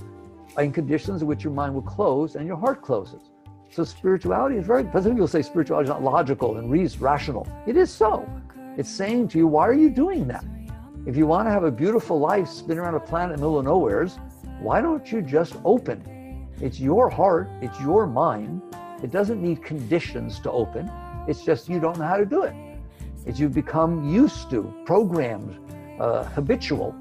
[0.59, 3.31] in conditions in which your mind would close and your heart closes.
[3.71, 7.47] So spirituality is very, some people say spirituality is not logical and reason, rational.
[7.69, 8.29] It is so.
[8.77, 10.45] It's saying to you, why are you doing that?
[11.07, 13.59] If you want to have a beautiful life spin around a planet in the middle
[13.61, 14.19] of nowheres,
[14.63, 16.49] why don't you just open?
[16.61, 18.63] It's your heart, it's your mind.
[19.03, 20.89] It doesn't need conditions to open.
[21.27, 22.55] It's just you don't know how to do it.
[23.27, 25.59] It's you've become used to, programmed,
[26.01, 26.95] uh, habitual,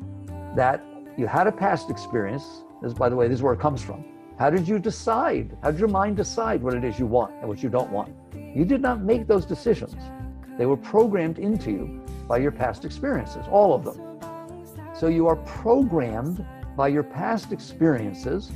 [0.55, 0.83] that
[1.17, 2.63] you had a past experience.
[2.81, 4.03] This, by the way, this is where it comes from.
[4.39, 5.55] How did you decide?
[5.61, 8.11] How did your mind decide what it is you want and what you don't want?
[8.33, 9.95] You did not make those decisions.
[10.57, 14.19] They were programmed into you by your past experiences, all of them.
[14.95, 16.43] So you are programmed
[16.75, 18.51] by your past experiences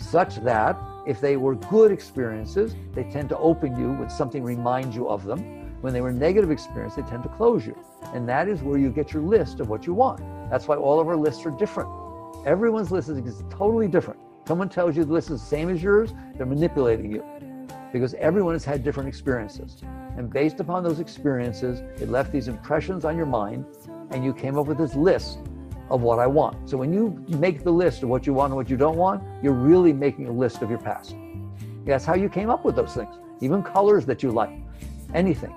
[0.00, 0.76] such that
[1.06, 5.24] if they were good experiences, they tend to open you when something reminds you of
[5.24, 5.40] them.
[5.80, 7.76] When they were negative experiences, they tend to close you.
[8.14, 10.20] And that is where you get your list of what you want.
[10.50, 11.88] That's why all of our lists are different.
[12.44, 14.20] Everyone's list is totally different.
[14.46, 17.24] Someone tells you the list is the same as yours, they're manipulating you
[17.92, 19.82] because everyone has had different experiences.
[20.16, 23.64] And based upon those experiences, it left these impressions on your mind,
[24.10, 25.38] and you came up with this list
[25.90, 26.68] of what I want.
[26.68, 29.22] So when you make the list of what you want and what you don't want,
[29.42, 31.14] you're really making a list of your past.
[31.84, 34.50] That's how you came up with those things, even colors that you like,
[35.14, 35.54] anything.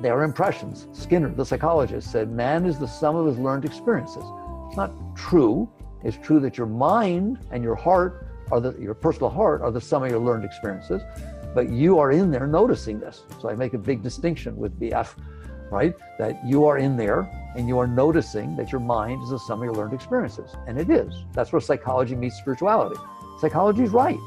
[0.00, 0.86] They are impressions.
[0.92, 4.24] Skinner, the psychologist, said man is the sum of his learned experiences.
[4.68, 5.70] It's not true
[6.06, 9.80] it's true that your mind and your heart are the your personal heart are the
[9.80, 11.02] sum of your learned experiences,
[11.52, 13.22] but you are in there noticing this.
[13.40, 15.14] So I make a big distinction with BF,
[15.68, 15.94] right?
[16.20, 19.60] That you are in there and you are noticing that your mind is the sum
[19.60, 20.54] of your learned experiences.
[20.66, 21.24] And it is.
[21.32, 23.00] That's where psychology meets spirituality.
[23.40, 24.18] Psychology is right.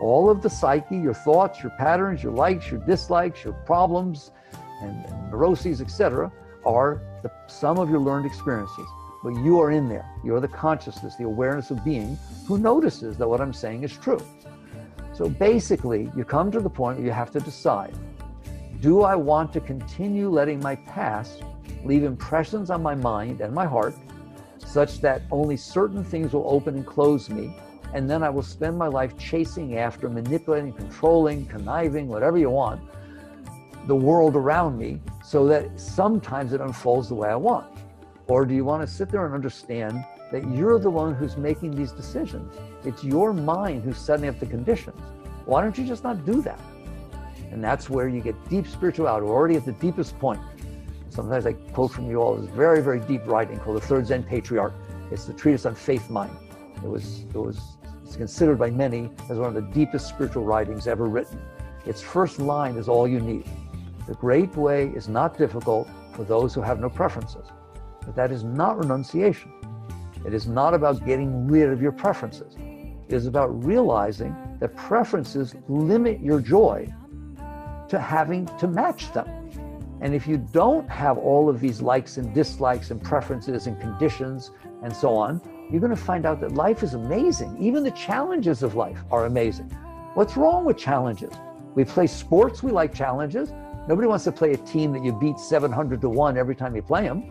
[0.00, 4.30] All of the psyche, your thoughts, your patterns, your likes, your dislikes, your problems,
[4.80, 6.32] and, and neuroses, etc.,
[6.64, 8.86] are the sum of your learned experiences.
[9.22, 10.08] But you are in there.
[10.24, 14.20] You're the consciousness, the awareness of being who notices that what I'm saying is true.
[15.12, 17.94] So basically, you come to the point where you have to decide
[18.80, 21.44] do I want to continue letting my past
[21.84, 23.94] leave impressions on my mind and my heart
[24.58, 27.56] such that only certain things will open and close me?
[27.94, 32.80] And then I will spend my life chasing after, manipulating, controlling, conniving, whatever you want,
[33.86, 37.66] the world around me so that sometimes it unfolds the way I want.
[38.28, 41.72] Or do you want to sit there and understand that you're the one who's making
[41.72, 42.54] these decisions?
[42.84, 44.98] It's your mind who's setting up the conditions.
[45.44, 46.60] Why don't you just not do that?
[47.50, 49.26] And that's where you get deep spirituality.
[49.26, 50.40] We're already at the deepest point.
[51.12, 54.22] Sometimes I quote from you all this very, very deep writing called the Third Zen
[54.22, 54.72] Patriarch.
[55.10, 56.34] It's the treatise on faith mind.
[56.76, 57.60] It was, it was
[58.02, 61.38] it's considered by many as one of the deepest spiritual writings ever written.
[61.84, 63.44] Its first line is all you need.
[64.06, 67.46] The great way is not difficult for those who have no preferences.
[68.06, 69.52] But that is not renunciation.
[70.24, 72.56] It is not about getting rid of your preferences.
[72.56, 76.90] It is about realizing that preferences limit your joy
[77.90, 79.41] to having to match them.
[80.02, 84.50] And if you don't have all of these likes and dislikes and preferences and conditions
[84.82, 85.40] and so on,
[85.70, 87.56] you're going to find out that life is amazing.
[87.60, 89.70] Even the challenges of life are amazing.
[90.14, 91.32] What's wrong with challenges?
[91.76, 93.52] We play sports, we like challenges.
[93.88, 96.82] Nobody wants to play a team that you beat 700 to 1 every time you
[96.82, 97.22] play them.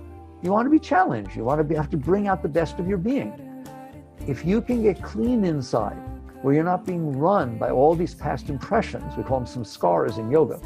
[0.42, 1.36] You want to be challenged.
[1.36, 3.34] You want to be, have to bring out the best of your being.
[4.28, 5.98] If you can get clean inside,
[6.42, 10.32] where you're not being run by all these past impressions, we call them samskaras in
[10.32, 10.60] yoga,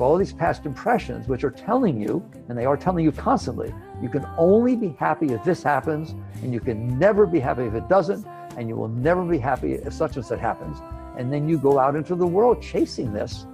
[0.00, 4.08] all these past impressions, which are telling you, and they are telling you constantly, you
[4.08, 7.88] can only be happy if this happens, and you can never be happy if it
[7.88, 8.26] doesn't,
[8.56, 10.78] and you will never be happy if such and such happens.
[11.16, 13.46] And then you go out into the world chasing this,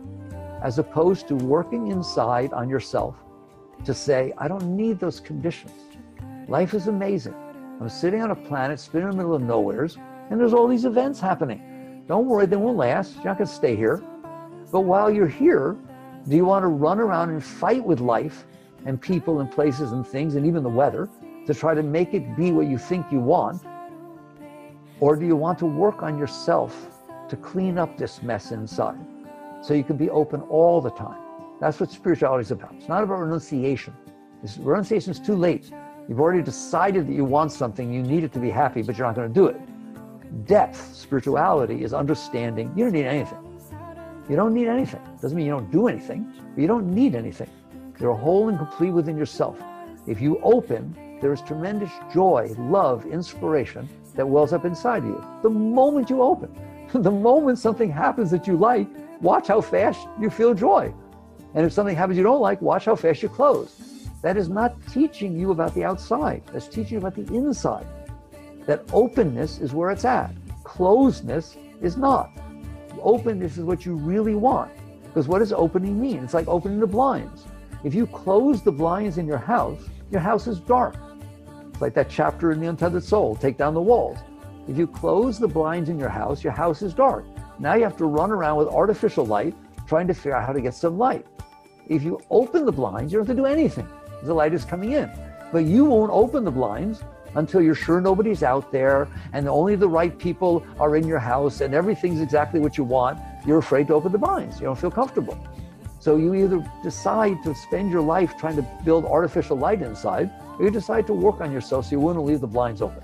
[0.62, 3.16] as opposed to working inside on yourself
[3.84, 5.72] to say, I don't need those conditions.
[6.48, 7.34] Life is amazing.
[7.80, 9.98] I'm sitting on a planet, spinning in the middle of nowheres,
[10.30, 12.04] and there's all these events happening.
[12.06, 13.16] Don't worry, they won't last.
[13.16, 14.02] You're not going to stay here.
[14.70, 15.76] But while you're here,
[16.28, 18.46] do you want to run around and fight with life
[18.86, 21.08] and people and places and things and even the weather
[21.46, 23.62] to try to make it be what you think you want?
[25.00, 26.88] Or do you want to work on yourself
[27.28, 28.98] to clean up this mess inside
[29.62, 31.20] so you can be open all the time?
[31.60, 32.74] That's what spirituality is about.
[32.74, 33.94] It's not about renunciation.
[34.40, 35.70] This, renunciation is too late.
[36.08, 39.06] You've already decided that you want something, you need it to be happy, but you're
[39.06, 40.46] not going to do it.
[40.46, 43.53] Depth, spirituality, is understanding you don't need anything.
[44.28, 45.00] You don't need anything.
[45.20, 47.50] Doesn't mean you don't do anything, but you don't need anything.
[48.00, 49.58] You're whole and complete within yourself.
[50.06, 55.22] If you open, there is tremendous joy, love, inspiration that wells up inside you.
[55.42, 56.54] The moment you open,
[56.94, 58.88] the moment something happens that you like,
[59.20, 60.92] watch how fast you feel joy.
[61.54, 64.08] And if something happens you don't like, watch how fast you close.
[64.22, 66.42] That is not teaching you about the outside.
[66.52, 67.86] That's teaching you about the inside.
[68.66, 70.34] That openness is where it's at.
[70.62, 72.30] Closedness is not.
[73.02, 74.72] Openness is what you really want.
[75.04, 76.24] Because what does opening mean?
[76.24, 77.44] It's like opening the blinds.
[77.84, 79.80] If you close the blinds in your house,
[80.10, 80.96] your house is dark.
[81.72, 84.18] It's like that chapter in The Untethered Soul take down the walls.
[84.68, 87.24] If you close the blinds in your house, your house is dark.
[87.58, 89.54] Now you have to run around with artificial light
[89.86, 91.26] trying to figure out how to get some light.
[91.88, 93.86] If you open the blinds, you don't have to do anything
[94.24, 95.10] the light is coming in.
[95.52, 97.02] But you won't open the blinds
[97.36, 101.60] until you're sure nobody's out there and only the right people are in your house
[101.60, 103.18] and everything's exactly what you want.
[103.46, 104.60] You're afraid to open the blinds.
[104.60, 105.38] You don't feel comfortable.
[106.00, 110.66] So you either decide to spend your life trying to build artificial light inside, or
[110.66, 113.02] you decide to work on yourself so you wouldn't leave the blinds open.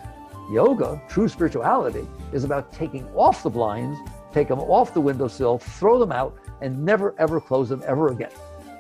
[0.53, 3.99] Yoga, true spirituality, is about taking off the blinds,
[4.33, 8.33] take them off the windowsill, throw them out, and never ever close them ever again.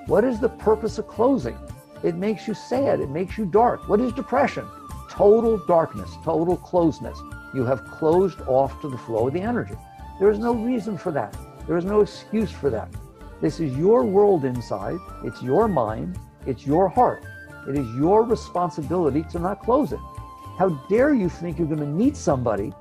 [0.06, 1.56] What is the purpose of closing?
[2.02, 3.00] It makes you sad.
[3.00, 3.88] It makes you dark.
[3.88, 4.66] What is depression?
[5.10, 7.18] Total darkness, total closeness.
[7.52, 9.74] You have closed off to the flow of the energy.
[10.20, 11.36] There is no reason for that.
[11.66, 12.88] There is no excuse for that.
[13.40, 14.98] This is your world inside.
[15.24, 16.18] It's your mind.
[16.46, 17.24] It's your heart.
[17.68, 19.98] It is your responsibility to not close it.
[20.58, 22.72] How dare you think you're going to meet somebody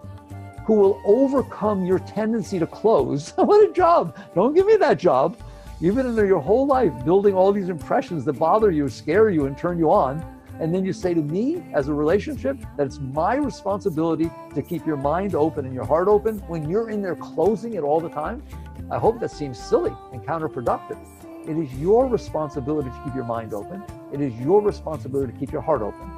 [0.66, 3.32] who will overcome your tendency to close?
[3.36, 4.18] what a job.
[4.36, 5.38] Don't give me that job.
[5.82, 9.30] You've been in there your whole life building all these impressions that bother you, scare
[9.30, 10.39] you, and turn you on.
[10.60, 14.86] And then you say to me, as a relationship, that it's my responsibility to keep
[14.86, 18.10] your mind open and your heart open when you're in there closing it all the
[18.10, 18.44] time.
[18.92, 21.00] I hope that seems silly and counterproductive.
[21.48, 23.84] It is your responsibility to keep your mind open.
[24.12, 26.12] It is your responsibility to keep your heart open.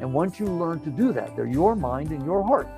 [0.00, 2.68] And once you learn to do that, they're your mind and your heart.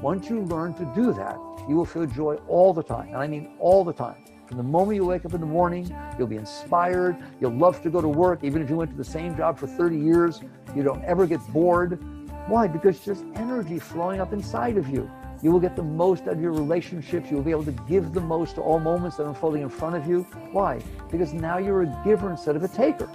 [0.00, 1.36] Once you learn to do that,
[1.68, 3.08] you will feel joy all the time.
[3.08, 4.22] And I mean all the time.
[4.48, 7.18] From the moment you wake up in the morning, you'll be inspired.
[7.38, 9.66] You'll love to go to work, even if you went to the same job for
[9.66, 10.40] 30 years.
[10.74, 12.02] You don't ever get bored.
[12.46, 12.66] Why?
[12.66, 15.10] Because just energy flowing up inside of you.
[15.42, 17.30] You will get the most out of your relationships.
[17.30, 19.68] You will be able to give the most to all moments that are unfolding in
[19.68, 20.22] front of you.
[20.50, 20.80] Why?
[21.10, 23.06] Because now you're a giver instead of a taker.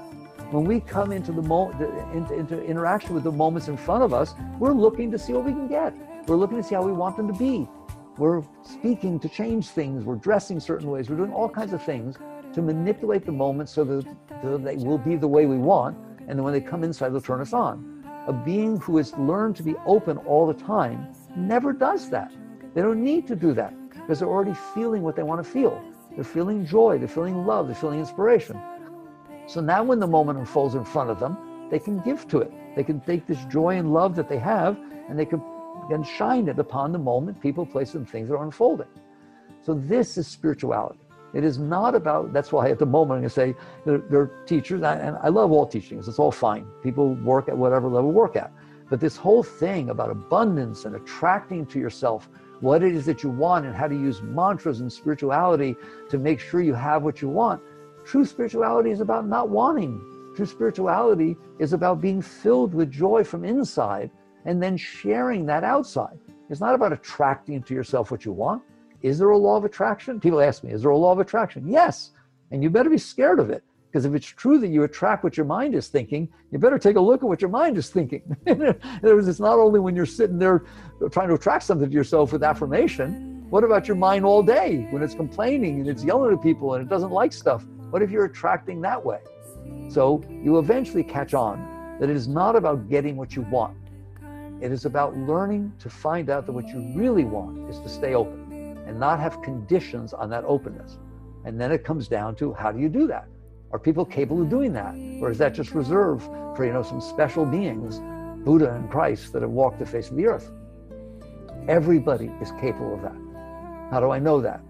[0.51, 1.71] When we come into the, mo-
[2.13, 5.45] into, into interaction with the moments in front of us, we're looking to see what
[5.45, 5.95] we can get.
[6.27, 7.67] We're looking to see how we want them to be.
[8.17, 10.03] We're speaking to change things.
[10.03, 11.09] We're dressing certain ways.
[11.09, 12.17] We're doing all kinds of things
[12.53, 14.05] to manipulate the moment so that,
[14.63, 15.97] they will be the way we want.
[16.19, 18.03] And then when they come inside, they'll turn us on.
[18.27, 22.31] A being who has learned to be open all the time never does that.
[22.73, 25.81] They don't need to do that because they're already feeling what they want to feel.
[26.15, 28.59] They're feeling joy, they're feeling love, they're feeling inspiration.
[29.47, 31.37] So now when the moment unfolds in front of them,
[31.69, 32.51] they can give to it.
[32.75, 34.77] They can take this joy and love that they have
[35.09, 35.41] and they can
[35.89, 38.87] and shine it upon the moment, people, places, and things that are unfolding.
[39.61, 40.99] So this is spirituality.
[41.33, 43.55] It is not about, that's why at the moment I'm going to say
[43.85, 46.65] they're, they're teachers, and I love all teachings, it's all fine.
[46.83, 48.51] People work at whatever level work at.
[48.89, 52.29] But this whole thing about abundance and attracting to yourself
[52.59, 55.75] what it is that you want and how to use mantras and spirituality
[56.09, 57.61] to make sure you have what you want,
[58.05, 59.99] true spirituality is about not wanting.
[60.35, 64.11] True spirituality is about being filled with joy from inside
[64.45, 66.17] and then sharing that outside.
[66.49, 68.61] It's not about attracting to yourself what you want.
[69.01, 70.19] Is there a law of attraction?
[70.19, 71.67] People ask me, is there a law of attraction?
[71.67, 72.11] Yes.
[72.51, 73.63] And you better be scared of it.
[73.93, 76.95] Because if it's true that you attract what your mind is thinking, you better take
[76.95, 78.23] a look at what your mind is thinking.
[78.47, 80.63] In other words, it's not only when you're sitting there
[81.11, 83.45] trying to attract something to yourself with affirmation.
[83.51, 86.83] What about your mind all day when it's complaining and it's yelling at people and
[86.83, 87.65] it doesn't like stuff?
[87.91, 89.19] What if you're attracting that way?
[89.89, 93.77] So you eventually catch on that it is not about getting what you want.
[94.63, 98.13] It is about learning to find out that what you really want is to stay
[98.13, 100.99] open and not have conditions on that openness.
[101.43, 103.27] And then it comes down to how do you do that?
[103.73, 104.95] Are people capable of doing that?
[105.21, 106.23] Or is that just reserved
[106.55, 107.99] for, you know, some special beings,
[108.45, 110.49] Buddha and Christ, that have walked the face of the earth?
[111.67, 113.17] Everybody is capable of that.
[113.91, 114.61] How do I know that?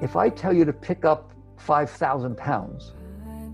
[0.00, 2.94] If I tell you to pick up 5,000 pounds,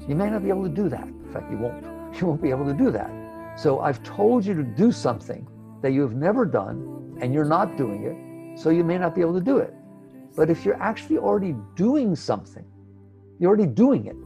[0.06, 1.02] you may not be able to do that.
[1.02, 1.84] In fact, you won't.
[2.16, 3.25] You won't be able to do that.
[3.56, 5.48] So I've told you to do something
[5.80, 9.22] that you have never done and you're not doing it, so you may not be
[9.22, 9.72] able to do it.
[10.36, 12.64] But if you're actually already doing something,
[13.38, 14.16] you're already doing it,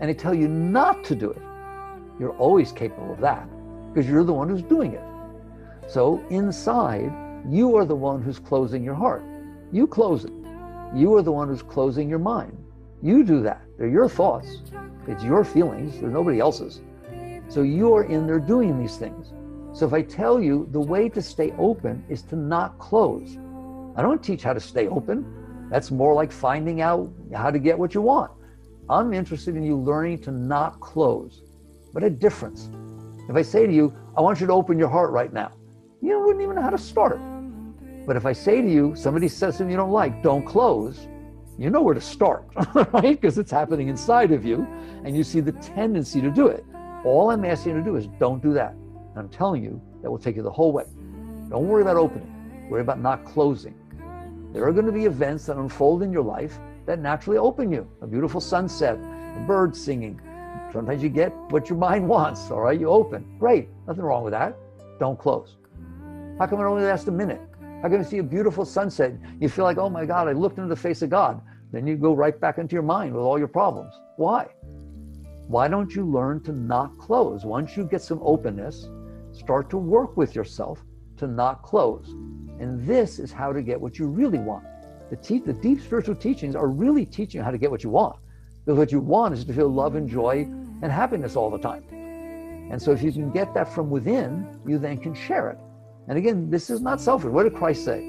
[0.00, 1.42] and I tell you not to do it,
[2.18, 3.48] you're always capable of that
[3.92, 5.02] because you're the one who's doing it.
[5.88, 7.12] So inside,
[7.48, 9.22] you are the one who's closing your heart.
[9.70, 10.32] You close it.
[10.94, 12.56] You are the one who's closing your mind.
[13.00, 13.62] You do that.
[13.78, 14.62] They're your thoughts.
[15.06, 16.00] It's your feelings.
[16.00, 16.80] They're nobody else's.
[17.52, 19.34] So you are in there doing these things.
[19.78, 23.36] So if I tell you the way to stay open is to not close,
[23.94, 25.68] I don't teach how to stay open.
[25.70, 28.30] That's more like finding out how to get what you want.
[28.88, 31.42] I'm interested in you learning to not close.
[31.92, 32.70] But a difference.
[33.28, 35.52] If I say to you, I want you to open your heart right now,
[36.00, 37.20] you wouldn't even know how to start.
[38.06, 41.06] But if I say to you, somebody says something you don't like, don't close,
[41.58, 42.46] you know where to start,
[42.94, 43.20] right?
[43.20, 44.66] Because it's happening inside of you
[45.04, 46.64] and you see the tendency to do it.
[47.04, 48.72] All I'm asking you to do is don't do that.
[48.72, 50.84] And I'm telling you that will take you the whole way.
[51.50, 53.74] Don't worry about opening, worry about not closing.
[54.52, 57.88] There are going to be events that unfold in your life that naturally open you
[58.00, 60.20] a beautiful sunset, a bird singing.
[60.72, 62.78] Sometimes you get what your mind wants, all right?
[62.78, 63.36] You open.
[63.38, 64.56] Great, nothing wrong with that.
[64.98, 65.56] Don't close.
[66.38, 67.40] How come it only lasts a minute?
[67.82, 69.12] How can you see a beautiful sunset?
[69.40, 71.40] You feel like, oh my God, I looked into the face of God.
[71.72, 73.94] Then you go right back into your mind with all your problems.
[74.16, 74.46] Why?
[75.48, 77.44] Why don't you learn to not close?
[77.44, 78.88] Once you get some openness,
[79.32, 80.84] start to work with yourself
[81.16, 82.08] to not close.
[82.58, 84.64] And this is how to get what you really want.
[85.10, 87.90] The, te- the deep spiritual teachings are really teaching you how to get what you
[87.90, 88.16] want.
[88.64, 90.48] Because what you want is to feel love and joy
[90.82, 91.84] and happiness all the time.
[92.70, 95.58] And so if you can get that from within, you then can share it.
[96.08, 97.30] And again, this is not selfish.
[97.30, 98.00] What did Christ say?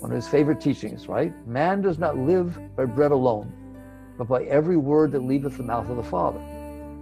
[0.00, 1.32] One of his favorite teachings, right?
[1.46, 3.52] Man does not live by bread alone,
[4.18, 6.40] but by every word that leaveth the mouth of the Father.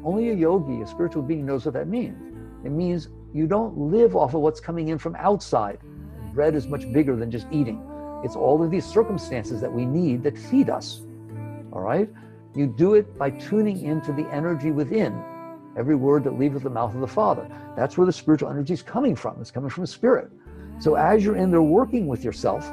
[0.05, 2.17] Only a yogi, a spiritual being, knows what that means.
[2.65, 5.79] It means you don't live off of what's coming in from outside.
[6.35, 7.87] Bread is much bigger than just eating.
[8.25, 11.03] It's all of these circumstances that we need that feed us.
[11.73, 12.09] All right?
[12.55, 15.23] You do it by tuning into the energy within.
[15.77, 17.49] Every word that leaveth the mouth of the Father.
[17.77, 19.41] That's where the spiritual energy is coming from.
[19.41, 20.31] It's coming from spirit.
[20.81, 22.71] So as you're in there working with yourself,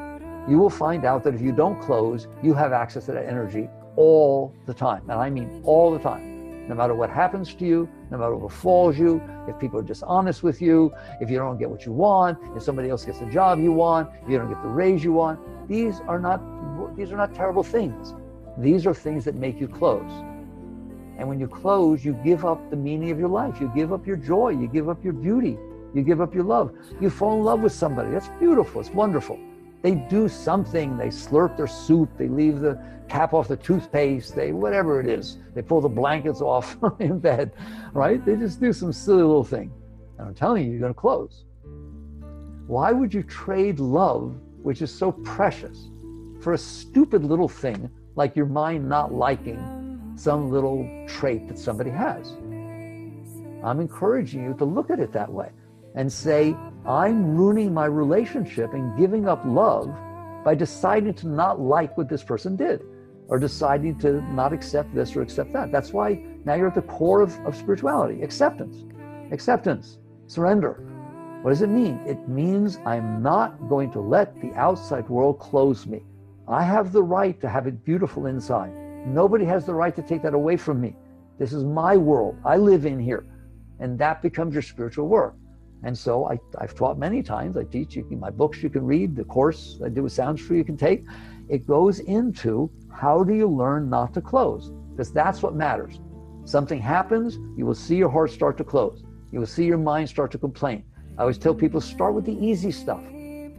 [0.48, 3.70] you will find out that if you don't close, you have access to that energy
[3.96, 5.04] all the time.
[5.04, 6.37] And I mean all the time.
[6.68, 10.43] No matter what happens to you, no matter what falls you, if people are dishonest
[10.43, 13.59] with you, if you don't get what you want, if somebody else gets the job
[13.59, 16.41] you want, if you don't get the raise you want, these are not
[16.95, 18.13] these are not terrible things.
[18.57, 20.11] These are things that make you close.
[21.18, 23.59] And when you close, you give up the meaning of your life.
[23.61, 24.49] You give up your joy.
[24.49, 25.57] You give up your beauty.
[25.93, 26.76] You give up your love.
[26.99, 28.11] You fall in love with somebody.
[28.11, 28.82] That's beautiful.
[28.82, 29.39] It's wonderful.
[29.82, 30.98] They do something.
[30.98, 32.10] They slurp their soup.
[32.18, 34.36] They leave the cap off the toothpaste.
[34.36, 37.54] They, whatever it is, they pull the blankets off in bed,
[37.94, 38.24] right?
[38.24, 39.72] They just do some silly little thing.
[40.18, 41.46] And I'm telling you, you're going to close.
[42.68, 45.90] Why would you trade love, which is so precious,
[46.42, 51.92] for a stupid little thing like your mind not liking some little trait that somebody
[51.92, 52.32] has?
[53.64, 55.50] I'm encouraging you to look at it that way
[55.96, 56.56] and say,
[56.88, 59.94] I'm ruining my relationship and giving up love
[60.46, 62.82] by deciding to not like what this person did
[63.28, 65.70] or deciding to not accept this or accept that.
[65.70, 68.86] That's why now you're at the core of, of spirituality acceptance,
[69.34, 70.82] acceptance, surrender.
[71.42, 72.00] What does it mean?
[72.08, 76.06] It means I'm not going to let the outside world close me.
[76.48, 78.72] I have the right to have it beautiful inside.
[79.06, 80.96] Nobody has the right to take that away from me.
[81.38, 82.38] This is my world.
[82.46, 83.26] I live in here.
[83.82, 85.36] And that becomes your spiritual work.
[85.84, 87.56] And so I, I've taught many times.
[87.56, 90.58] I teach you my books you can read, the course I do with Sounds True
[90.58, 91.06] you can take.
[91.50, 94.72] It goes into how do you learn not to close?
[94.92, 96.00] Because that's what matters.
[96.46, 99.04] Something happens, you will see your heart start to close.
[99.32, 100.84] You will see your mind start to complain.
[101.18, 103.04] I always tell people start with the easy stuff.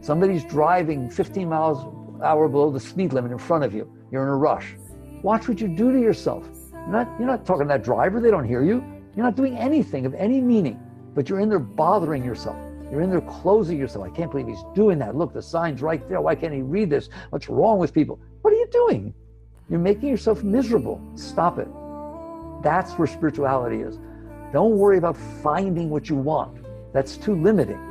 [0.01, 3.91] Somebody's driving 15 miles an hour below the speed limit in front of you.
[4.11, 4.75] You're in a rush.
[5.21, 6.47] Watch what you do to yourself.
[6.71, 8.83] You're not, you're not talking to that driver, they don't hear you.
[9.15, 10.79] You're not doing anything of any meaning,
[11.19, 12.55] but you're in there bothering yourself.
[12.89, 14.05] You're in there closing yourself.
[14.05, 15.17] I can't believe he's doing that.
[15.17, 16.21] Look, the sign's right there.
[16.21, 17.09] Why can't he read this?
[17.31, 18.21] What's wrong with people?
[18.41, 19.13] What are you doing?
[19.69, 21.01] You're making yourself miserable.
[21.15, 21.67] Stop it.
[22.63, 23.99] That's where spirituality is.
[24.53, 26.63] Don't worry about finding what you want.
[26.93, 27.81] That's too limiting.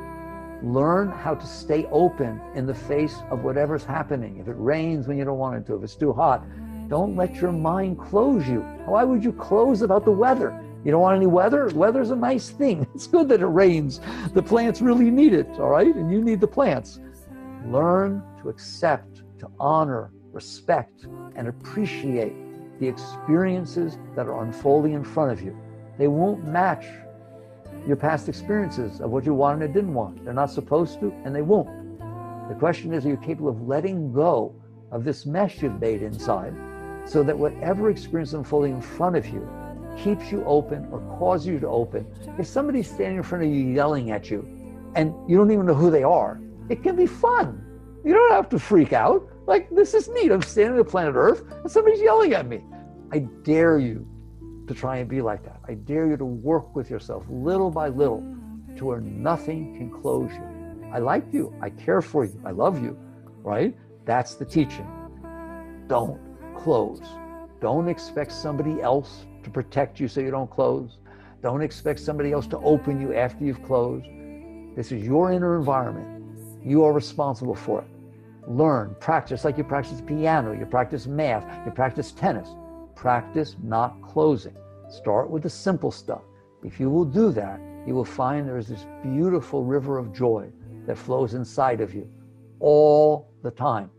[0.62, 4.38] Learn how to stay open in the face of whatever's happening.
[4.38, 6.46] If it rains when you don't want it to, if it's too hot,
[6.88, 8.60] Don't let your mind close you.
[8.86, 10.58] Why would you close about the weather?
[10.84, 11.68] You don't want any weather?
[11.74, 12.86] Weather's a nice thing.
[12.94, 14.00] It's good that it rains.
[14.32, 15.94] The plants really need it, all right?
[15.94, 17.00] And you need the plants.
[17.66, 21.06] Learn to accept, to honor, respect,
[21.36, 22.34] and appreciate
[22.80, 25.56] the experiences that are unfolding in front of you.
[25.98, 26.86] They won't match
[27.86, 30.24] your past experiences of what you wanted and didn't want.
[30.24, 31.68] They're not supposed to, and they won't.
[32.48, 34.54] The question is, are you capable of letting go
[34.90, 36.54] of this mesh you've made inside
[37.04, 39.48] so that whatever experience unfolding in front of you
[40.02, 42.06] keeps you open or causes you to open?
[42.38, 44.46] If somebody's standing in front of you yelling at you
[44.94, 47.64] and you don't even know who they are, it can be fun.
[48.04, 49.28] You don't have to freak out.
[49.46, 50.30] Like, this is neat.
[50.30, 52.64] I'm standing on the planet Earth and somebody's yelling at me.
[53.12, 54.06] I dare you
[54.66, 55.60] to try and be like that.
[55.66, 58.22] I dare you to work with yourself little by little
[58.76, 60.90] to where nothing can close you.
[60.92, 61.54] I like you.
[61.60, 62.40] I care for you.
[62.44, 62.96] I love you,
[63.42, 63.76] right?
[64.04, 64.86] That's the teaching.
[65.86, 66.20] Don't
[66.56, 67.00] close.
[67.60, 70.98] Don't expect somebody else to protect you so you don't close.
[71.42, 74.06] Don't expect somebody else to open you after you've closed.
[74.76, 76.36] This is your inner environment.
[76.64, 77.88] You are responsible for it.
[78.48, 82.48] Learn, practice like you practice piano, you practice math, you practice tennis.
[82.94, 84.56] Practice not closing.
[84.88, 86.22] Start with the simple stuff.
[86.64, 90.50] If you will do that, you will find there is this beautiful river of joy
[90.86, 92.10] that flows inside of you
[92.58, 93.90] all the time.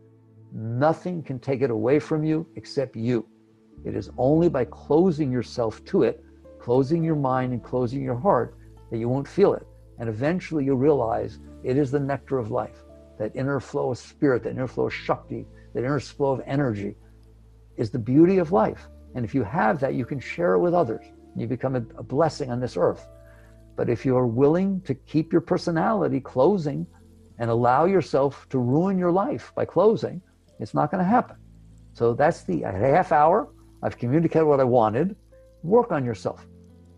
[0.52, 3.26] Nothing can take it away from you except you.
[3.86, 6.24] It is only by closing yourself to it,
[6.60, 8.56] closing your mind and closing your heart,
[8.92, 9.66] that you won't feel it.
[10.00, 12.84] And eventually you'll realize it is the nectar of life,
[13.18, 16.96] that inner flow of spirit, that inner flow of Shakti, that inner flow of energy
[17.78, 18.88] is the beauty of life.
[19.16, 21.06] And if you have that, you can share it with others.
[21.36, 23.08] You become a, a blessing on this earth.
[23.76, 26.86] But if you are willing to keep your personality closing
[27.38, 30.22] and allow yourself to ruin your life by closing,
[30.60, 31.38] it's not going to happen.
[31.94, 33.48] So that's the half hour.
[33.82, 35.16] I've communicated what I wanted.
[35.64, 36.48] Work on yourself.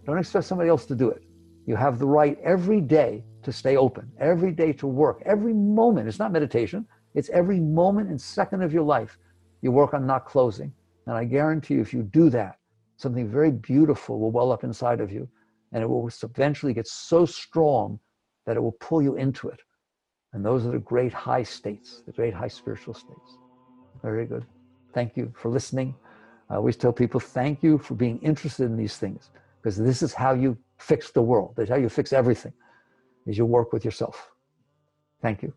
[0.06, 1.24] Don't expect somebody else to do it.
[1.66, 6.08] You have the right every day to stay open, every day to work, every moment.
[6.08, 9.18] It's not meditation, it's every moment and second of your life
[9.62, 10.74] you work on not closing.
[11.08, 12.58] And I guarantee you, if you do that,
[12.98, 15.28] something very beautiful will well up inside of you.
[15.72, 18.00] And it will eventually get so strong
[18.46, 19.60] that it will pull you into it.
[20.34, 23.38] And those are the great high states, the great high spiritual states.
[24.02, 24.46] Very good.
[24.94, 25.96] Thank you for listening.
[26.52, 29.30] I always tell people, thank you for being interested in these things,
[29.62, 31.54] because this is how you fix the world.
[31.56, 32.52] That's how you fix everything,
[33.26, 34.32] is you work with yourself.
[35.22, 35.54] Thank you.